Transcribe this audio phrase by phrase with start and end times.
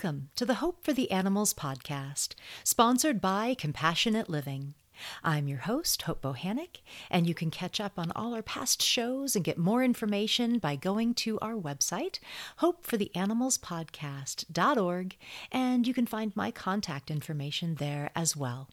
[0.00, 4.74] Welcome to the Hope for the Animals podcast, sponsored by Compassionate Living.
[5.24, 9.34] I'm your host, Hope Bohanec, and you can catch up on all our past shows
[9.34, 12.20] and get more information by going to our website,
[12.60, 15.16] hopefortheanimalspodcast.org,
[15.50, 18.68] and you can find my contact information there as well.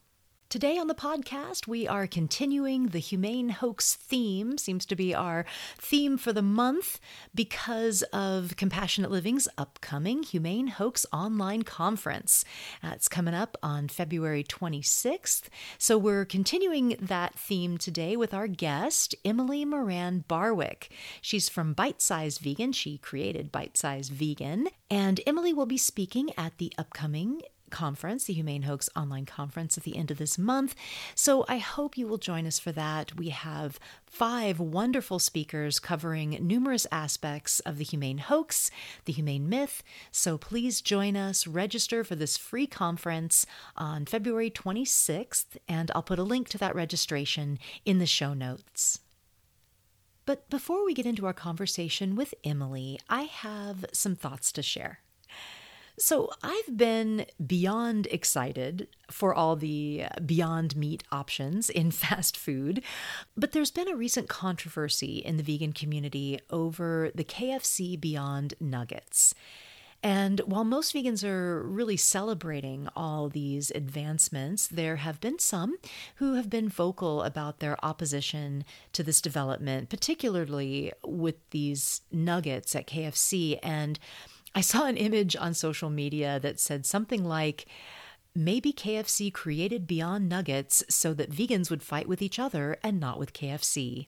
[0.48, 5.44] Today on the podcast, we are continuing the Humane Hoax theme, seems to be our
[5.76, 6.99] theme for the month
[7.34, 12.45] because of Compassionate Living's upcoming Humane Hoax online conference.
[12.84, 15.45] Uh, it's coming up on February 26th.
[15.80, 20.91] So we're continuing that theme today with our guest, Emily Moran Barwick.
[21.22, 22.72] She's from Bite Size Vegan.
[22.72, 24.67] She created Bite Size Vegan.
[24.91, 27.41] And Emily will be speaking at the upcoming
[27.75, 30.73] conference, the Humane Hoax online conference at the end of this month.
[31.13, 33.17] So I hope you will join us for that.
[33.17, 38.72] We have five wonderful speakers covering numerous aspects of the humane hoax,
[39.03, 39.83] the humane myth.
[40.09, 46.17] So please join us, register for this free conference on February 26th, and I'll put
[46.17, 49.00] a link to that registration in the show notes.
[50.25, 55.00] But before we get into our conversation with Emily, I have some thoughts to share.
[55.97, 62.83] So I've been beyond excited for all the beyond meat options in fast food,
[63.38, 69.33] but there's been a recent controversy in the vegan community over the KFC Beyond Nuggets.
[70.03, 75.77] And while most vegans are really celebrating all these advancements, there have been some
[76.17, 82.85] who have been vocal about their opposition to this development, particularly with these nuggets at
[82.85, 83.57] KFC.
[83.63, 83.97] And
[84.56, 87.67] I saw an image on social media that said something like,
[88.38, 93.17] Maybe KFC created Beyond Nuggets so that vegans would fight with each other and not
[93.17, 94.08] with KFC.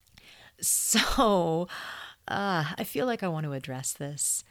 [0.60, 1.68] So,
[2.28, 4.44] uh, I feel like I want to address this.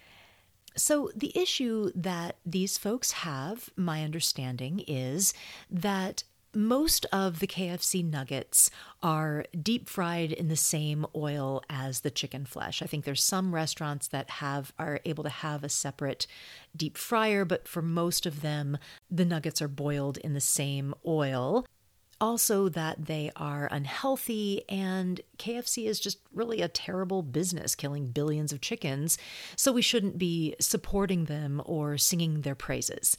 [0.76, 5.34] So, the issue that these folks have, my understanding, is
[5.70, 6.22] that
[6.56, 8.70] most of the KFC nuggets
[9.02, 12.82] are deep fried in the same oil as the chicken flesh.
[12.82, 16.26] I think there's some restaurants that have are able to have a separate
[16.74, 18.78] deep fryer, but for most of them
[19.10, 21.66] the nuggets are boiled in the same oil.
[22.18, 28.54] Also, that they are unhealthy, and KFC is just really a terrible business, killing billions
[28.54, 29.18] of chickens,
[29.54, 33.18] so we shouldn't be supporting them or singing their praises.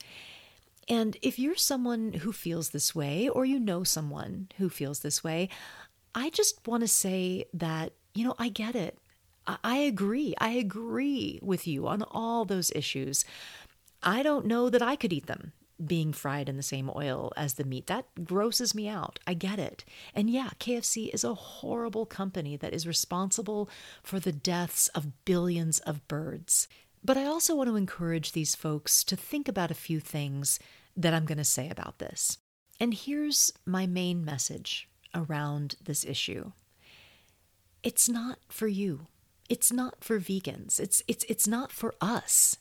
[0.90, 5.24] And if you're someone who feels this way, or you know someone who feels this
[5.24, 5.50] way,
[6.16, 8.98] I just want to say that, you know, I get it.
[9.64, 10.34] I agree.
[10.40, 13.24] I agree with you on all those issues.
[14.03, 15.53] I don't know that I could eat them
[15.86, 17.88] being fried in the same oil as the meat.
[17.88, 19.19] That grosses me out.
[19.28, 19.86] I get it.
[20.16, 23.69] And yeah, KFC is a horrible company that is responsible
[24.02, 26.68] for the deaths of billions of birds.
[27.04, 30.59] But I also want to encourage these folks to think about a few things
[30.97, 32.40] that I'm going to say about this.
[32.80, 36.52] And here's my main message around this issue
[37.84, 39.07] it's not for you.
[39.47, 40.78] It's not for vegans.
[40.78, 42.57] It's, it's, it's not for us.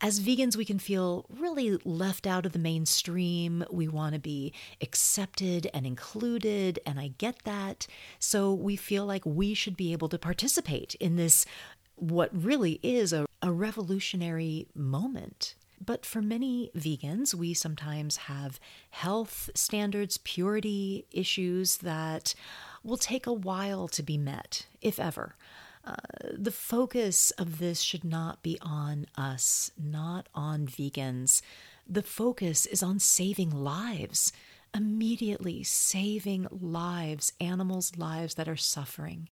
[0.00, 3.64] As vegans, we can feel really left out of the mainstream.
[3.70, 7.86] We want to be accepted and included, and I get that.
[8.18, 11.46] So we feel like we should be able to participate in this,
[11.94, 15.54] what really is a, a revolutionary moment.
[15.84, 18.58] But for many vegans, we sometimes have
[18.90, 22.34] health standards, purity issues that
[22.82, 25.36] will take a while to be met, if ever.
[25.84, 25.94] Uh,
[26.32, 31.42] the focus of this should not be on us, not on vegans.
[31.86, 34.32] The focus is on saving lives,
[34.74, 39.28] immediately saving lives, animals' lives that are suffering.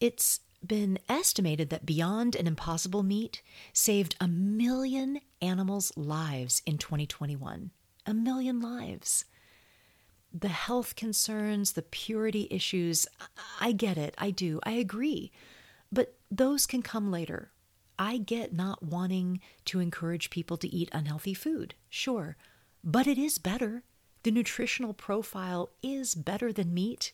[0.00, 3.42] It's been estimated that Beyond an Impossible Meat
[3.72, 7.70] saved a million animals' lives in 2021.
[8.06, 9.24] A million lives.
[10.32, 13.06] The health concerns, the purity issues,
[13.60, 14.14] I get it.
[14.18, 14.60] I do.
[14.64, 15.32] I agree.
[15.90, 17.50] But those can come later.
[17.98, 22.36] I get not wanting to encourage people to eat unhealthy food, sure.
[22.84, 23.82] But it is better.
[24.22, 27.12] The nutritional profile is better than meat.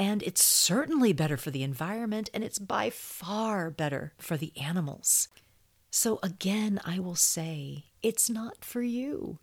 [0.00, 5.28] And it's certainly better for the environment, and it's by far better for the animals.
[5.90, 9.40] So, again, I will say it's not for you.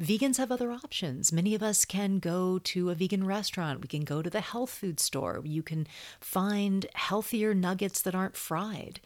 [0.00, 1.32] Vegans have other options.
[1.32, 3.82] Many of us can go to a vegan restaurant.
[3.82, 5.40] We can go to the health food store.
[5.44, 5.86] You can
[6.18, 8.98] find healthier nuggets that aren't fried.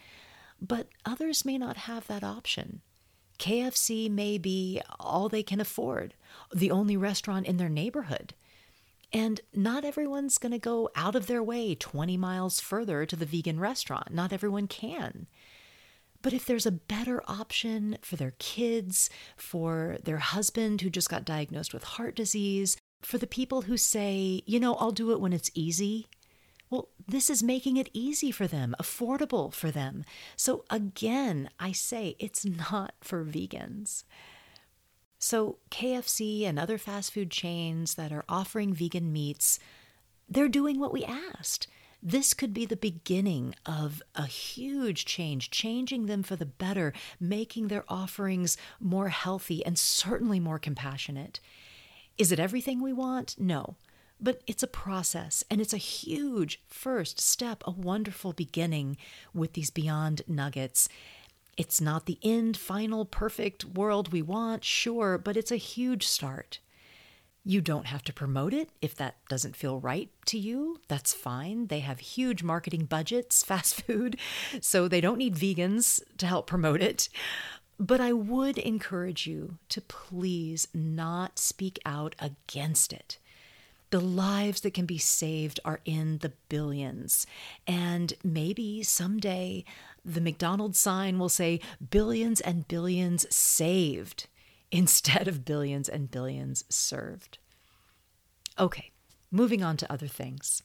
[0.59, 2.81] But others may not have that option.
[3.39, 6.15] KFC may be all they can afford,
[6.51, 8.33] the only restaurant in their neighborhood.
[9.13, 13.25] And not everyone's going to go out of their way 20 miles further to the
[13.25, 14.13] vegan restaurant.
[14.13, 15.27] Not everyone can.
[16.21, 21.25] But if there's a better option for their kids, for their husband who just got
[21.25, 25.33] diagnosed with heart disease, for the people who say, you know, I'll do it when
[25.33, 26.09] it's easy,
[26.71, 30.05] well, this is making it easy for them, affordable for them.
[30.37, 34.05] So again, I say it's not for vegans.
[35.19, 39.59] So, KFC and other fast food chains that are offering vegan meats,
[40.29, 41.67] they're doing what we asked.
[42.01, 47.67] This could be the beginning of a huge change, changing them for the better, making
[47.67, 51.41] their offerings more healthy and certainly more compassionate.
[52.17, 53.35] Is it everything we want?
[53.39, 53.75] No.
[54.21, 58.97] But it's a process, and it's a huge first step, a wonderful beginning
[59.35, 60.89] with these Beyond Nuggets.
[61.59, 66.61] It's not the end, final, perfect world we want, sure, but it's a huge start.
[67.45, 70.81] You don't have to promote it if that doesn't feel right to you.
[70.87, 71.67] That's fine.
[71.67, 74.19] They have huge marketing budgets, fast food,
[74.61, 77.09] so they don't need vegans to help promote it.
[77.81, 83.19] But I would encourage you to please not speak out against it.
[83.91, 87.27] The lives that can be saved are in the billions.
[87.67, 89.65] And maybe someday
[90.05, 91.61] the McDonald's sign will say
[91.91, 94.27] billions and billions saved
[94.71, 97.39] instead of billions and billions served.
[98.59, 98.91] Okay,
[99.31, 100.63] moving on to other things.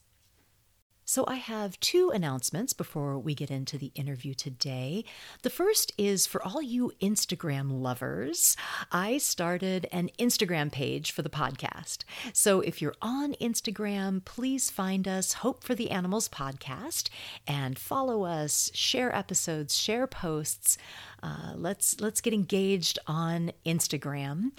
[1.13, 5.05] So, I have two announcements before we get into the interview today.
[5.43, 8.57] The first is for all you Instagram lovers.
[8.91, 11.99] I started an Instagram page for the podcast.
[12.33, 17.09] So, if you're on Instagram, please find us Hope for the Animals podcast
[17.45, 20.79] and follow us, share episodes, share posts.
[21.21, 24.51] Uh, let's let's get engaged on Instagram.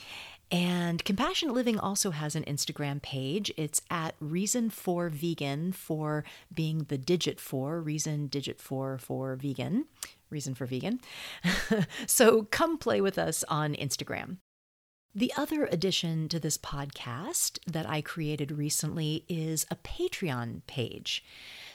[0.54, 3.52] And Compassionate Living also has an Instagram page.
[3.56, 6.24] It's at Reason for Vegan for
[6.54, 9.86] being the digit for, reason digit for for vegan,
[10.30, 11.00] reason for vegan.
[12.06, 14.36] so come play with us on Instagram.
[15.12, 21.24] The other addition to this podcast that I created recently is a Patreon page.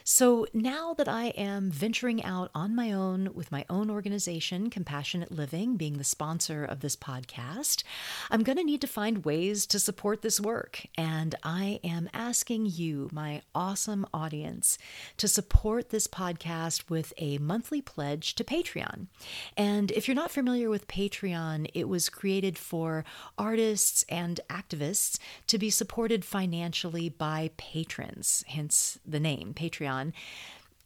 [0.04, 5.30] So now that I am venturing out on my own with my own organization, Compassionate
[5.30, 7.82] Living, being the sponsor of this podcast,
[8.30, 10.86] I'm going to need to find ways to support this work.
[10.96, 14.78] And I am asking you, my awesome audience,
[15.18, 19.08] to support this podcast with a monthly pledge to Patreon.
[19.56, 23.04] And if you're not familiar with Patreon, it was created for
[23.36, 30.12] artists and activists to be supported financially by patrons, hence the name Patreon on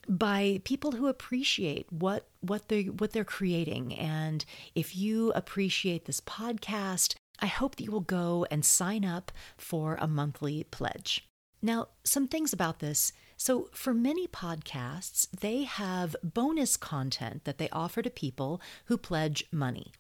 [0.08, 6.20] by people who appreciate what what they what they're creating and if you appreciate this
[6.20, 11.26] podcast i hope that you will go and sign up for a monthly pledge
[11.62, 17.70] now some things about this so for many podcasts they have bonus content that they
[17.70, 19.92] offer to people who pledge money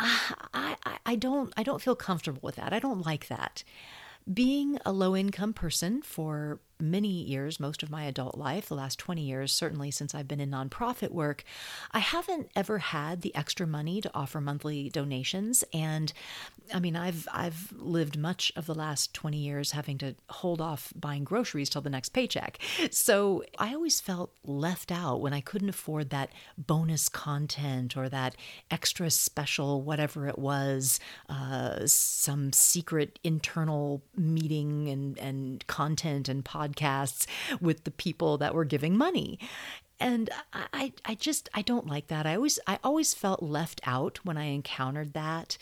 [0.00, 2.72] I, I, I don't I don't feel comfortable with that.
[2.72, 3.62] I don't like that.
[4.32, 8.98] Being a low income person for many years, most of my adult life, the last
[8.98, 11.44] 20 years, certainly since I've been in nonprofit work,
[11.92, 15.64] I haven't ever had the extra money to offer monthly donations.
[15.72, 16.12] And
[16.72, 20.92] I mean, I've I've lived much of the last 20 years having to hold off
[20.94, 22.58] buying groceries till the next paycheck.
[22.90, 28.36] So I always felt left out when I couldn't afford that bonus content or that
[28.70, 36.69] extra special whatever it was, uh, some secret internal meeting and and content and podcast
[36.70, 37.26] podcasts
[37.60, 39.38] with the people that were giving money
[39.98, 44.20] and I, I just i don't like that i always i always felt left out
[44.24, 45.58] when i encountered that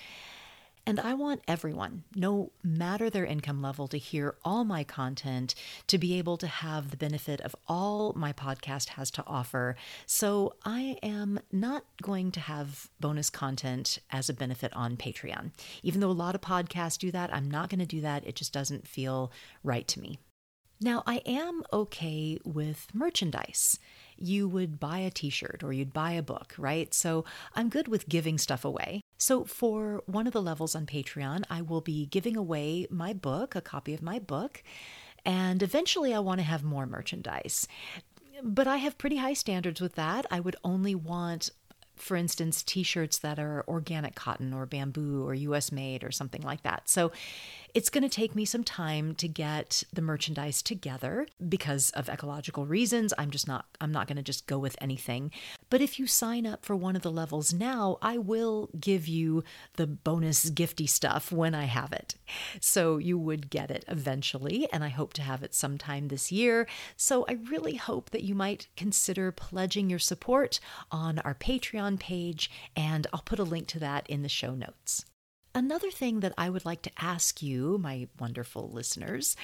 [0.89, 5.55] and I want everyone, no matter their income level, to hear all my content,
[5.87, 9.77] to be able to have the benefit of all my podcast has to offer.
[10.07, 15.51] So I am not going to have bonus content as a benefit on Patreon.
[15.83, 18.27] Even though a lot of podcasts do that, I'm not going to do that.
[18.27, 19.31] It just doesn't feel
[19.63, 20.19] right to me.
[20.81, 23.79] Now, I am okay with merchandise.
[24.17, 26.93] You would buy a t shirt or you'd buy a book, right?
[26.95, 29.01] So I'm good with giving stuff away.
[29.19, 33.57] So for one of the levels on Patreon, I will be giving away my book,
[33.57, 34.63] a copy of my book.
[35.25, 37.67] And eventually, I want to have more merchandise.
[38.43, 40.27] But I have pretty high standards with that.
[40.31, 41.51] I would only want
[41.99, 46.43] for instance, t shirts that are organic cotton or bamboo or US made or something
[46.43, 46.89] like that.
[46.89, 47.13] So
[47.75, 52.67] It's going to take me some time to get the merchandise together because of ecological
[52.67, 53.13] reasons.
[53.19, 55.31] I'm just not I'm not going to just go with anything.
[55.71, 59.45] But if you sign up for one of the levels now, I will give you
[59.77, 62.15] the bonus gifty stuff when I have it.
[62.61, 66.67] So you would get it eventually and I hope to have it sometime this year.
[66.97, 70.59] So I really hope that you might consider pledging your support
[70.91, 75.05] on our Patreon page and I'll put a link to that in the show notes.
[75.59, 79.35] Another thing that I would like to ask you, my wonderful listeners,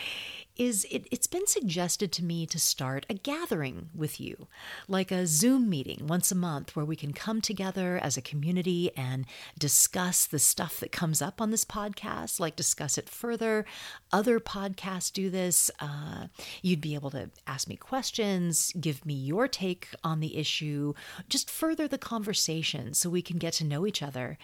[0.57, 4.47] is it, has been suggested to me to start a gathering with you,
[4.87, 8.93] like a Zoom meeting once a month where we can come together as a community
[8.97, 9.27] and
[9.59, 13.65] discuss the stuff that comes up on this podcast, like discuss it further.
[14.13, 15.69] Other podcasts do this.
[15.81, 16.29] Uh,
[16.63, 20.95] you'd be able to ask me questions, give me your take on the issue,
[21.29, 24.39] just further the conversation so we can get to know each other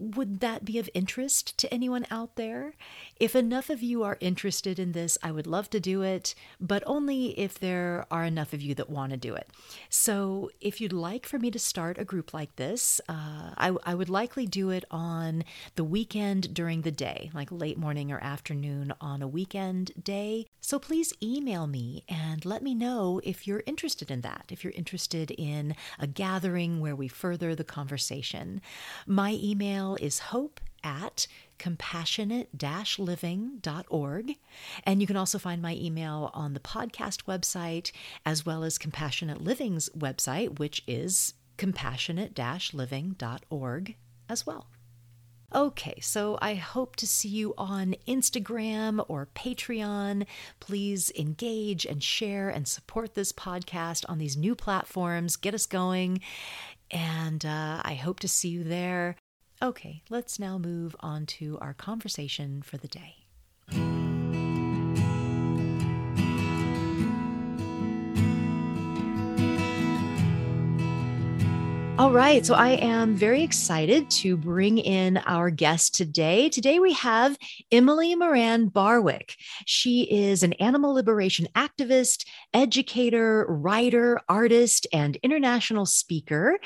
[0.00, 2.74] would that be of interest to anyone out there?
[3.16, 6.82] If enough of you are interested in this, I would love to do it, but
[6.86, 9.50] only if there are enough of you that want to do it.
[9.90, 13.94] So, if you'd like for me to start a group like this, uh, I, I
[13.94, 18.94] would likely do it on the weekend during the day, like late morning or afternoon
[19.00, 20.46] on a weekend day.
[20.62, 24.72] So, please email me and let me know if you're interested in that, if you're
[24.74, 28.62] interested in a gathering where we further the conversation.
[29.06, 31.26] My email email is hope at
[31.58, 32.48] compassionate
[32.98, 34.36] living.org.
[34.84, 37.92] And you can also find my email on the podcast website
[38.24, 42.38] as well as Compassionate Living's website, which is compassionate
[42.72, 43.96] living.org
[44.28, 44.66] as well.
[45.52, 50.24] Okay, so I hope to see you on Instagram or Patreon.
[50.60, 55.34] Please engage and share and support this podcast on these new platforms.
[55.34, 56.20] Get us going.
[56.92, 59.16] And uh, I hope to see you there.
[59.62, 63.26] Okay, let's now move on to our conversation for the day.
[72.00, 76.48] All right, so I am very excited to bring in our guest today.
[76.48, 77.36] Today we have
[77.70, 79.36] Emily Moran Barwick.
[79.66, 86.58] She is an animal liberation activist, educator, writer, artist, and international speaker.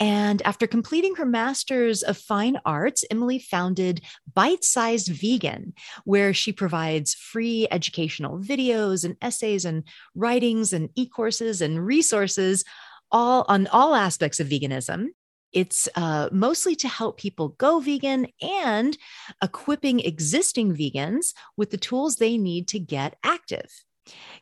[0.00, 4.00] And after completing her master's of fine arts, Emily founded
[4.34, 9.84] Bite Sized Vegan, where she provides free educational videos and essays and
[10.16, 12.64] writings and e courses and resources
[13.12, 15.08] all on all aspects of veganism.
[15.52, 18.96] It's uh, mostly to help people go vegan and
[19.42, 23.68] equipping existing vegans with the tools they need to get active.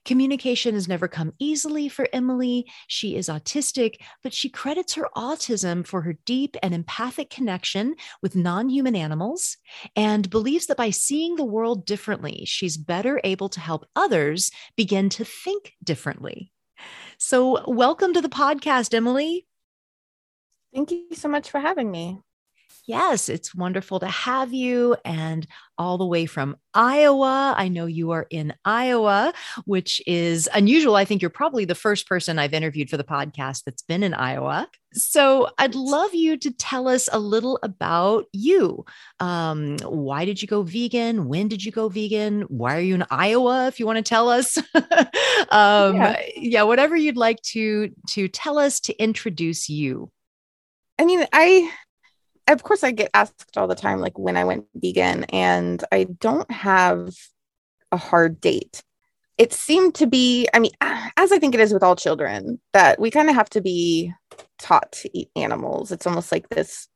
[0.04, 2.70] Communication has never come easily for Emily.
[2.86, 8.36] She is autistic, but she credits her autism for her deep and empathic connection with
[8.36, 9.56] non human animals
[9.96, 15.08] and believes that by seeing the world differently, she's better able to help others begin
[15.10, 16.52] to think differently.
[17.18, 19.46] So, welcome to the podcast, Emily.
[20.72, 22.20] Thank you so much for having me.
[22.88, 27.54] Yes, it's wonderful to have you and all the way from Iowa.
[27.54, 29.34] I know you are in Iowa,
[29.66, 30.96] which is unusual.
[30.96, 34.14] I think you're probably the first person I've interviewed for the podcast that's been in
[34.14, 34.70] Iowa.
[34.94, 38.86] So I'd love you to tell us a little about you.
[39.20, 41.28] Um, why did you go vegan?
[41.28, 42.40] When did you go vegan?
[42.48, 43.66] Why are you in Iowa?
[43.66, 44.56] If you want to tell us,
[45.50, 46.22] um, yeah.
[46.36, 50.10] yeah, whatever you'd like to to tell us to introduce you.
[50.98, 51.70] I mean, I
[52.52, 56.04] of course I get asked all the time like when I went vegan and I
[56.04, 57.14] don't have
[57.92, 58.82] a hard date.
[59.36, 63.00] It seemed to be, I mean, as I think it is with all children, that
[63.00, 64.12] we kind of have to be
[64.58, 65.92] taught to eat animals.
[65.92, 66.88] It's almost like this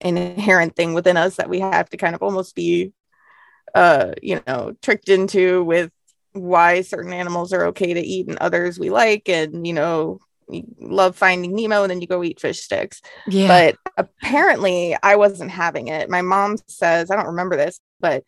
[0.00, 2.92] inherent thing within us that we have to kind of almost be
[3.74, 5.90] uh, you know, tricked into with
[6.32, 10.18] why certain animals are okay to eat and others we like and you know
[10.78, 13.00] love finding Nemo and then you go eat fish sticks.
[13.26, 13.48] Yeah.
[13.48, 16.10] But apparently I wasn't having it.
[16.10, 18.24] My mom says, I don't remember this, but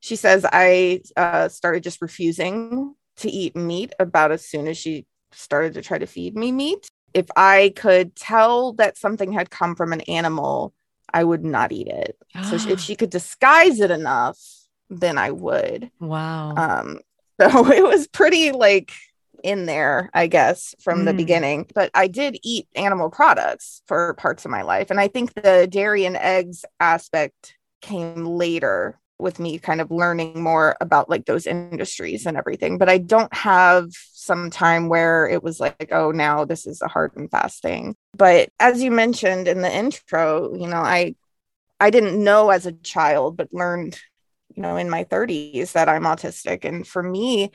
[0.00, 5.06] she says I uh, started just refusing to eat meat about as soon as she
[5.32, 6.88] started to try to feed me meat.
[7.14, 10.72] If I could tell that something had come from an animal,
[11.12, 12.16] I would not eat it.
[12.44, 14.38] so if she could disguise it enough,
[14.90, 15.90] then I would.
[16.00, 16.54] Wow.
[16.56, 17.00] Um,
[17.40, 18.92] so it was pretty like
[19.42, 21.04] in there, I guess, from mm.
[21.06, 21.66] the beginning.
[21.74, 24.90] But I did eat animal products for parts of my life.
[24.90, 30.40] And I think the dairy and eggs aspect came later with me kind of learning
[30.40, 32.78] more about like those industries and everything.
[32.78, 36.88] But I don't have some time where it was like, oh, now this is a
[36.88, 37.96] hard and fast thing.
[38.16, 41.16] But as you mentioned in the intro, you know, I
[41.80, 43.98] I didn't know as a child, but learned
[44.58, 46.64] you know, in my 30s that I'm autistic.
[46.64, 47.52] And for me,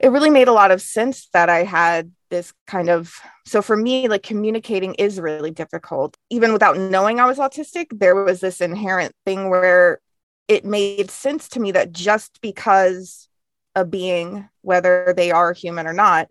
[0.00, 3.14] it really made a lot of sense that I had this kind of
[3.46, 8.14] so for me like communicating is really difficult even without knowing i was autistic there
[8.14, 9.98] was this inherent thing where
[10.46, 13.28] it made sense to me that just because
[13.74, 16.28] a being whether they are human or not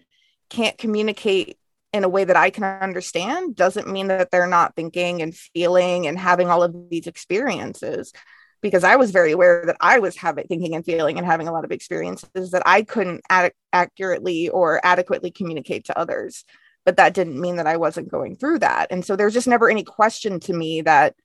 [0.49, 1.57] can't communicate
[1.93, 6.05] in a way that I can understand doesn't mean that they're not thinking and feeling
[6.07, 8.13] and having all of these experiences.
[8.61, 11.51] Because I was very aware that I was having thinking and feeling and having a
[11.51, 16.43] lot of experiences that I couldn't ad- accurately or adequately communicate to others.
[16.85, 18.87] But that didn't mean that I wasn't going through that.
[18.91, 21.15] And so there's just never any question to me that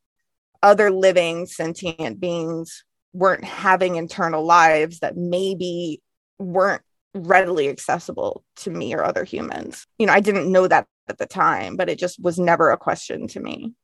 [0.63, 6.03] other living sentient beings weren't having internal lives that maybe
[6.39, 6.83] weren't
[7.15, 9.87] readily accessible to me or other humans.
[9.99, 12.79] You know, I didn't know that at the time, but it just was never a
[12.79, 13.75] question to me.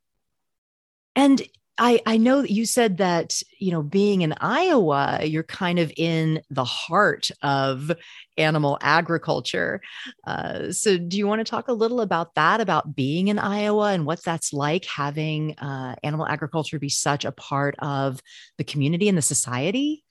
[1.15, 1.41] And
[1.79, 5.91] I, I know that you said that, you know, being in Iowa, you're kind of
[5.95, 7.91] in the heart of
[8.37, 9.81] animal agriculture.
[10.27, 13.93] Uh, so, do you want to talk a little about that, about being in Iowa
[13.93, 18.21] and what that's like having uh, animal agriculture be such a part of
[18.57, 20.03] the community and the society?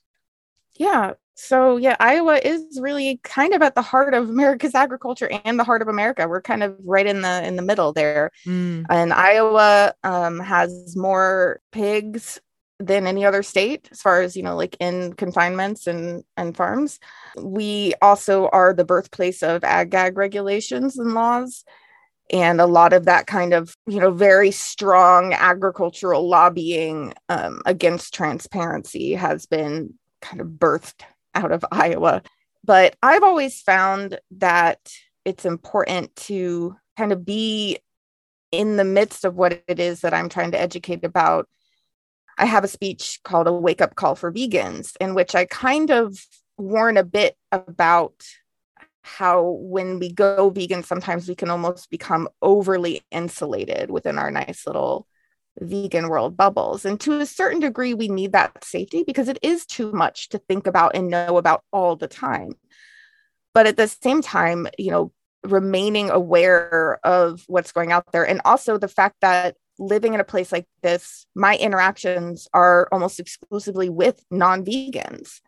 [0.74, 1.14] Yeah.
[1.40, 5.62] So yeah, Iowa is really kind of at the heart of America's agriculture and the
[5.62, 6.26] heart of America.
[6.26, 8.32] We're kind of right in the in the middle there.
[8.44, 8.86] Mm.
[8.90, 12.40] And Iowa um, has more pigs
[12.80, 17.00] than any other state as far as you know like in confinements and and farms
[17.42, 21.64] we also are the birthplace of ag gag regulations and laws
[22.30, 28.14] and a lot of that kind of you know very strong agricultural lobbying um, against
[28.14, 31.02] transparency has been kind of birthed
[31.38, 32.22] out of Iowa.
[32.64, 34.92] But I've always found that
[35.24, 37.78] it's important to kind of be
[38.50, 41.48] in the midst of what it is that I'm trying to educate about.
[42.36, 45.90] I have a speech called A Wake Up Call for Vegans, in which I kind
[45.90, 46.18] of
[46.56, 48.24] warn a bit about
[49.02, 54.66] how when we go vegan, sometimes we can almost become overly insulated within our nice
[54.66, 55.06] little
[55.60, 56.84] vegan world bubbles.
[56.84, 60.38] And to a certain degree, we need that safety because it is too much to
[60.38, 62.54] think about and know about all the time.
[63.54, 65.12] But at the same time, you know,
[65.44, 68.26] remaining aware of what's going out there.
[68.26, 73.20] And also the fact that living in a place like this, my interactions are almost
[73.20, 75.40] exclusively with non vegans.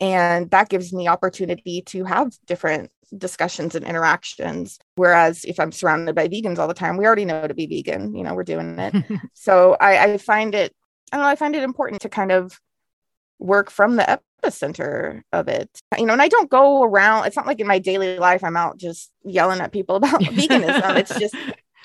[0.00, 4.78] And that gives me opportunity to have different discussions and interactions.
[4.96, 8.14] Whereas if I'm surrounded by vegans all the time, we already know to be vegan,
[8.14, 8.94] you know, we're doing it.
[9.34, 10.74] so I, I find it,
[11.12, 12.60] I don't know, I find it important to kind of
[13.38, 15.70] work from the epicenter of it.
[15.98, 18.56] You know, and I don't go around, it's not like in my daily life, I'm
[18.56, 20.96] out just yelling at people about veganism.
[20.96, 21.34] It's just,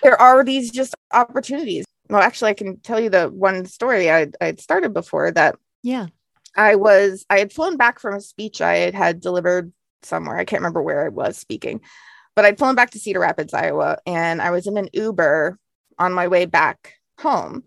[0.04, 1.86] there are these just opportunities.
[2.10, 5.56] Well, actually, I can tell you the one story I I'd started before that.
[5.84, 6.08] Yeah.
[6.56, 9.72] I was I had flown back from a speech I had had delivered
[10.04, 10.38] somewhere.
[10.38, 11.82] I can't remember where I was speaking,
[12.36, 15.58] but I'd flown back to Cedar Rapids, Iowa, and I was in an Uber
[15.98, 17.64] on my way back home.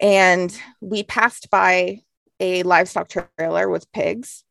[0.00, 2.02] And we passed by
[2.40, 4.44] a livestock trailer with pigs.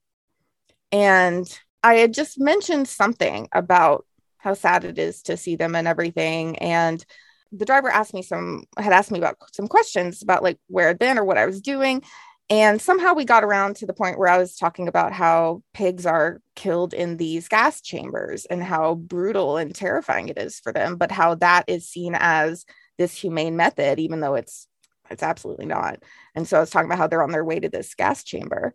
[0.91, 1.47] And
[1.83, 4.05] I had just mentioned something about
[4.37, 6.57] how sad it is to see them and everything.
[6.59, 7.03] And
[7.51, 10.99] the driver asked me some, had asked me about some questions about like where I'd
[10.99, 12.03] been or what I was doing.
[12.49, 16.05] And somehow we got around to the point where I was talking about how pigs
[16.05, 20.95] are killed in these gas chambers and how brutal and terrifying it is for them,
[20.95, 22.65] but how that is seen as
[22.97, 24.67] this humane method, even though it's
[25.09, 26.03] it's absolutely not.
[26.35, 28.73] And so I was talking about how they're on their way to this gas chamber.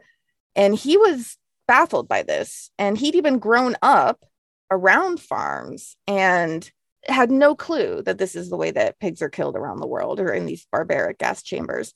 [0.56, 2.70] And he was baffled by this.
[2.78, 4.24] And he'd even grown up
[4.70, 6.70] around farms and
[7.04, 10.20] had no clue that this is the way that pigs are killed around the world
[10.20, 11.92] or in these barbaric gas chambers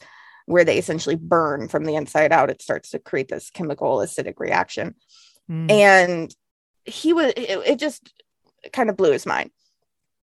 [0.46, 2.50] where they essentially burn from the inside out.
[2.50, 4.94] It starts to create this chemical acidic reaction.
[5.50, 5.70] Mm.
[5.70, 6.36] And
[6.84, 8.12] he was, it, it, just
[8.72, 9.50] kind of blew his mind.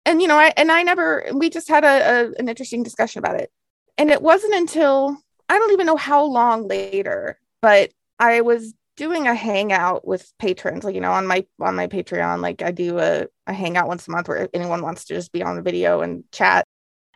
[0.06, 3.20] And, you know, I, and I never, we just had a, a, an interesting discussion
[3.20, 3.52] about it.
[3.98, 5.18] And it wasn't until,
[5.50, 10.84] I don't even know how long later, but I was doing a hangout with patrons
[10.84, 14.08] like you know on my on my patreon like i do a, a hangout once
[14.08, 16.67] a month where anyone wants to just be on the video and chat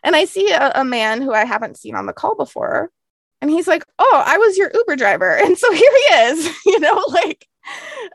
[0.02, 2.90] and I see a, a man who I haven't seen on the call before.
[3.40, 5.36] And he's like, Oh, I was your Uber driver.
[5.42, 7.46] And so here he is, you know, like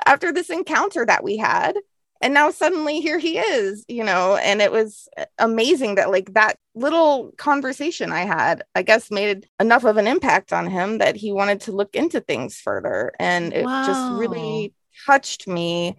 [0.06, 1.78] after this encounter that we had.
[2.20, 6.58] And now suddenly here he is, you know, and it was amazing that like that
[6.74, 11.32] little conversation I had, I guess, made enough of an impact on him that he
[11.32, 13.12] wanted to look into things further.
[13.20, 13.86] And it wow.
[13.86, 14.74] just really
[15.06, 15.96] touched me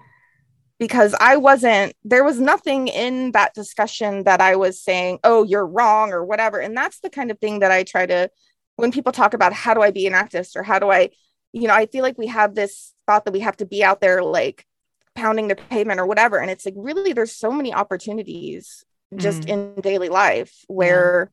[0.79, 5.67] because I wasn't, there was nothing in that discussion that I was saying, oh, you're
[5.67, 6.59] wrong or whatever.
[6.59, 8.31] And that's the kind of thing that I try to,
[8.77, 11.11] when people talk about how do I be an activist or how do I
[11.53, 14.01] you know, I feel like we have this thought that we have to be out
[14.01, 14.67] there like
[15.14, 16.38] pounding the pavement or whatever.
[16.38, 18.85] And it's like, really, there's so many opportunities
[19.17, 19.49] just mm.
[19.49, 21.31] in daily life where.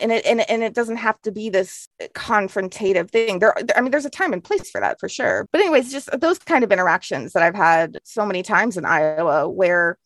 [0.00, 3.38] And it, and, and it doesn't have to be this confrontative thing.
[3.38, 5.48] There, I mean, there's a time and place for that for sure.
[5.50, 9.48] But anyways, just those kind of interactions that I've had so many times in Iowa,
[9.48, 9.96] where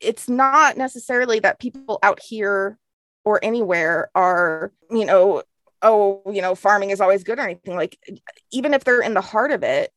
[0.00, 2.76] it's not necessarily that people out here
[3.24, 5.44] or anywhere are, you know,
[5.80, 7.76] oh, you know, farming is always good or anything.
[7.76, 7.96] Like,
[8.50, 9.92] even if they're in the heart of it,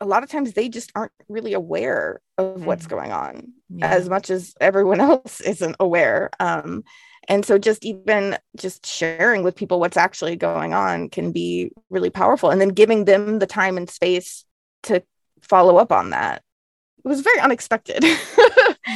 [0.00, 2.96] a lot of times they just aren't really aware of what's mm-hmm.
[2.96, 3.88] going on yeah.
[3.88, 6.30] as much as everyone else isn't aware.
[6.40, 6.84] Um,
[7.26, 12.10] and so just even just sharing with people what's actually going on can be really
[12.10, 14.44] powerful and then giving them the time and space
[14.82, 15.02] to
[15.40, 16.42] follow up on that
[17.04, 18.02] it was very unexpected.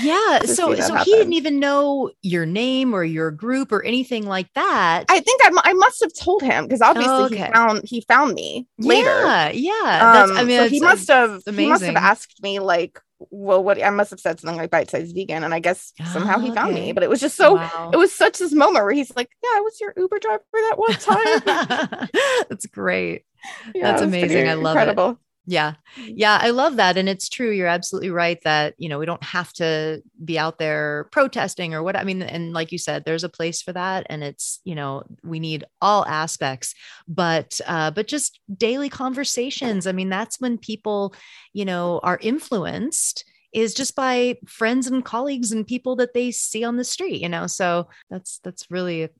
[0.02, 0.40] yeah.
[0.40, 1.04] so so happen.
[1.04, 5.04] he didn't even know your name or your group or anything like that.
[5.08, 7.46] I think I, I must have told him because obviously oh, okay.
[7.46, 9.08] he found he found me later.
[9.08, 10.24] Yeah, yeah.
[10.24, 13.82] Um, I mean, so he must have he must have asked me like, well, what
[13.82, 16.52] I must have said something like bite size vegan, and I guess somehow oh, he
[16.52, 16.86] found okay.
[16.86, 16.92] me.
[16.92, 17.90] But it was just so wow.
[17.92, 20.74] it was such this moment where he's like, yeah, I was your Uber driver that
[20.76, 22.08] one time.
[22.48, 23.24] That's great.
[23.72, 24.48] Yeah, That's amazing.
[24.48, 25.10] I love incredible.
[25.10, 25.16] it.
[25.48, 25.74] Yeah.
[25.96, 26.12] Mm-hmm.
[26.16, 26.38] Yeah.
[26.42, 26.98] I love that.
[26.98, 27.50] And it's true.
[27.50, 31.82] You're absolutely right that, you know, we don't have to be out there protesting or
[31.82, 31.96] what.
[31.96, 34.06] I mean, and like you said, there's a place for that.
[34.10, 36.74] And it's, you know, we need all aspects,
[37.08, 39.86] but, uh, but just daily conversations.
[39.86, 41.14] I mean, that's when people,
[41.54, 46.62] you know, are influenced is just by friends and colleagues and people that they see
[46.62, 47.46] on the street, you know?
[47.46, 49.10] So that's, that's really a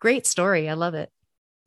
[0.00, 0.68] great story.
[0.68, 1.08] I love it.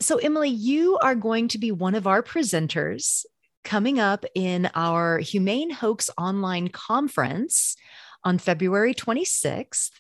[0.02, 3.24] So, Emily, you are going to be one of our presenters
[3.63, 7.76] coming up in our Humane Hoax online conference
[8.24, 9.91] on February 26th.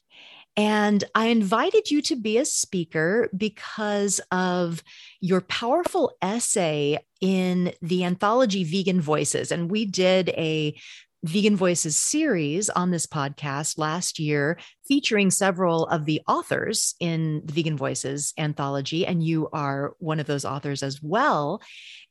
[0.57, 4.83] And I invited you to be a speaker because of
[5.21, 9.51] your powerful essay in the anthology Vegan Voices.
[9.51, 10.77] And we did a
[11.23, 14.57] Vegan Voices series on this podcast last year,
[14.87, 19.05] featuring several of the authors in the Vegan Voices anthology.
[19.05, 21.61] And you are one of those authors as well.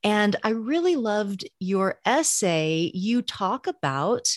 [0.05, 2.93] And I really loved your essay.
[2.95, 4.29] You talk about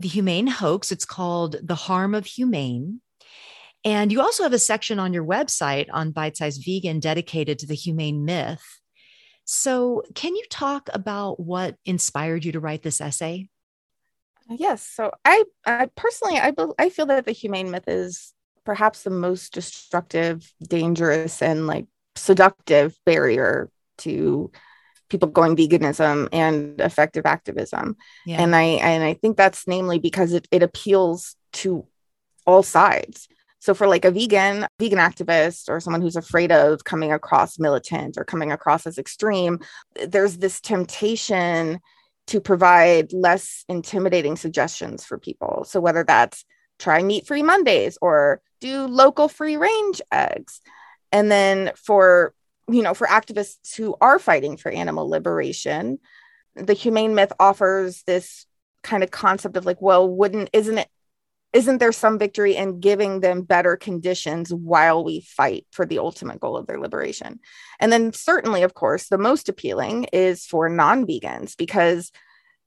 [0.00, 3.00] the humane hoax, it's called The Harm of Humane.
[3.84, 7.66] And you also have a section on your website on Bite Size Vegan dedicated to
[7.66, 8.62] the humane myth.
[9.44, 13.48] So, can you talk about what inspired you to write this essay?
[14.58, 14.82] Yes.
[14.82, 18.32] So I, I personally, I, I feel that the humane myth is
[18.64, 21.86] perhaps the most destructive, dangerous, and like
[22.16, 24.50] seductive barrier to
[25.08, 27.96] people going veganism and effective activism.
[28.24, 28.40] Yeah.
[28.40, 31.86] And I and I think that's namely because it, it appeals to
[32.46, 33.28] all sides.
[33.60, 38.18] So for like a vegan, vegan activist or someone who's afraid of coming across militant
[38.18, 39.60] or coming across as extreme,
[40.04, 41.78] there's this temptation
[42.28, 45.64] to provide less intimidating suggestions for people.
[45.64, 46.44] So, whether that's
[46.78, 50.60] try meat free Mondays or do local free range eggs.
[51.10, 52.34] And then for,
[52.68, 55.98] you know, for activists who are fighting for animal liberation,
[56.54, 58.46] the humane myth offers this
[58.82, 60.88] kind of concept of like, well, wouldn't, isn't it
[61.52, 66.40] isn't there some victory in giving them better conditions while we fight for the ultimate
[66.40, 67.40] goal of their liberation?
[67.78, 72.10] And then, certainly, of course, the most appealing is for non vegans because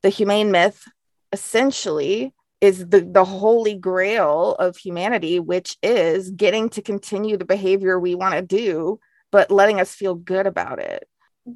[0.04, 0.84] the humane myth
[1.32, 8.00] essentially is the, the holy grail of humanity, which is getting to continue the behavior
[8.00, 9.00] we want to do,
[9.32, 11.08] but letting us feel good about it.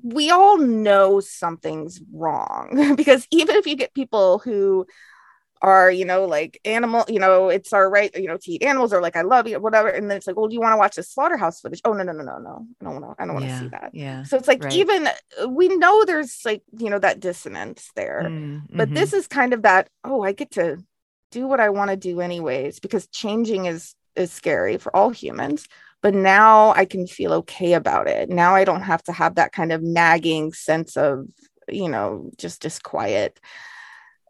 [0.03, 4.85] We all know something's wrong because even if you get people who
[5.61, 8.93] are you know like animal you know it's our right you know to eat animals
[8.93, 10.77] or like i love you whatever and then it's like well do you want to
[10.77, 13.25] watch the slaughterhouse footage oh no no no no no i don't want to i
[13.25, 14.73] don't want to yeah, see that yeah so it's like right.
[14.73, 15.07] even
[15.41, 18.95] uh, we know there's like you know that dissonance there mm, but mm-hmm.
[18.95, 20.77] this is kind of that oh i get to
[21.31, 25.67] do what i want to do anyways because changing is is scary for all humans
[26.01, 29.51] but now i can feel okay about it now i don't have to have that
[29.51, 31.27] kind of nagging sense of
[31.67, 33.39] you know just disquiet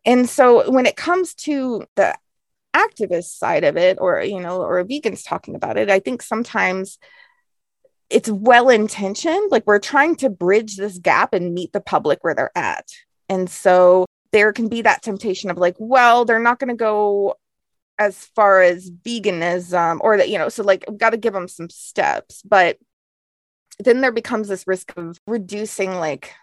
[0.10, 2.15] and so when it comes to the
[2.76, 7.00] activist side of it or you know or vegans talking about it i think sometimes
[8.10, 12.34] it's well intentioned like we're trying to bridge this gap and meet the public where
[12.34, 12.88] they're at.
[13.28, 17.36] And so there can be that temptation of like well they're not going to go
[17.98, 21.48] as far as veganism or that you know so like we've got to give them
[21.48, 22.41] some steps.
[22.43, 22.78] But
[23.80, 26.34] then there becomes this risk of reducing like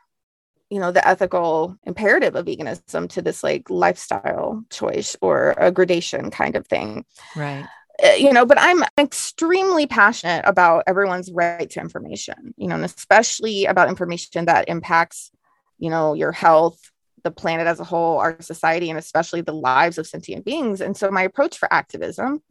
[0.71, 6.31] you know the ethical imperative of veganism to this like lifestyle choice or a gradation
[6.31, 7.05] kind of thing
[7.37, 7.67] right
[8.05, 12.85] uh, you know but i'm extremely passionate about everyone's right to information you know and
[12.85, 15.31] especially about information that impacts
[15.79, 16.79] you know, your health,
[17.23, 20.81] the planet as a whole, our society, and especially the lives of sentient beings.
[20.81, 22.43] And so my approach for activism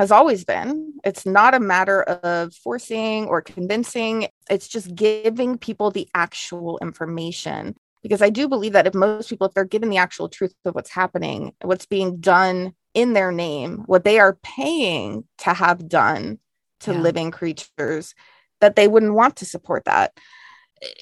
[0.00, 5.90] has always been it's not a matter of forcing or convincing, it's just giving people
[5.90, 7.76] the actual information.
[8.02, 10.74] Because I do believe that if most people, if they're given the actual truth of
[10.74, 16.38] what's happening, what's being done in their name, what they are paying to have done
[16.80, 16.98] to yeah.
[16.98, 18.14] living creatures,
[18.62, 20.16] that they wouldn't want to support that.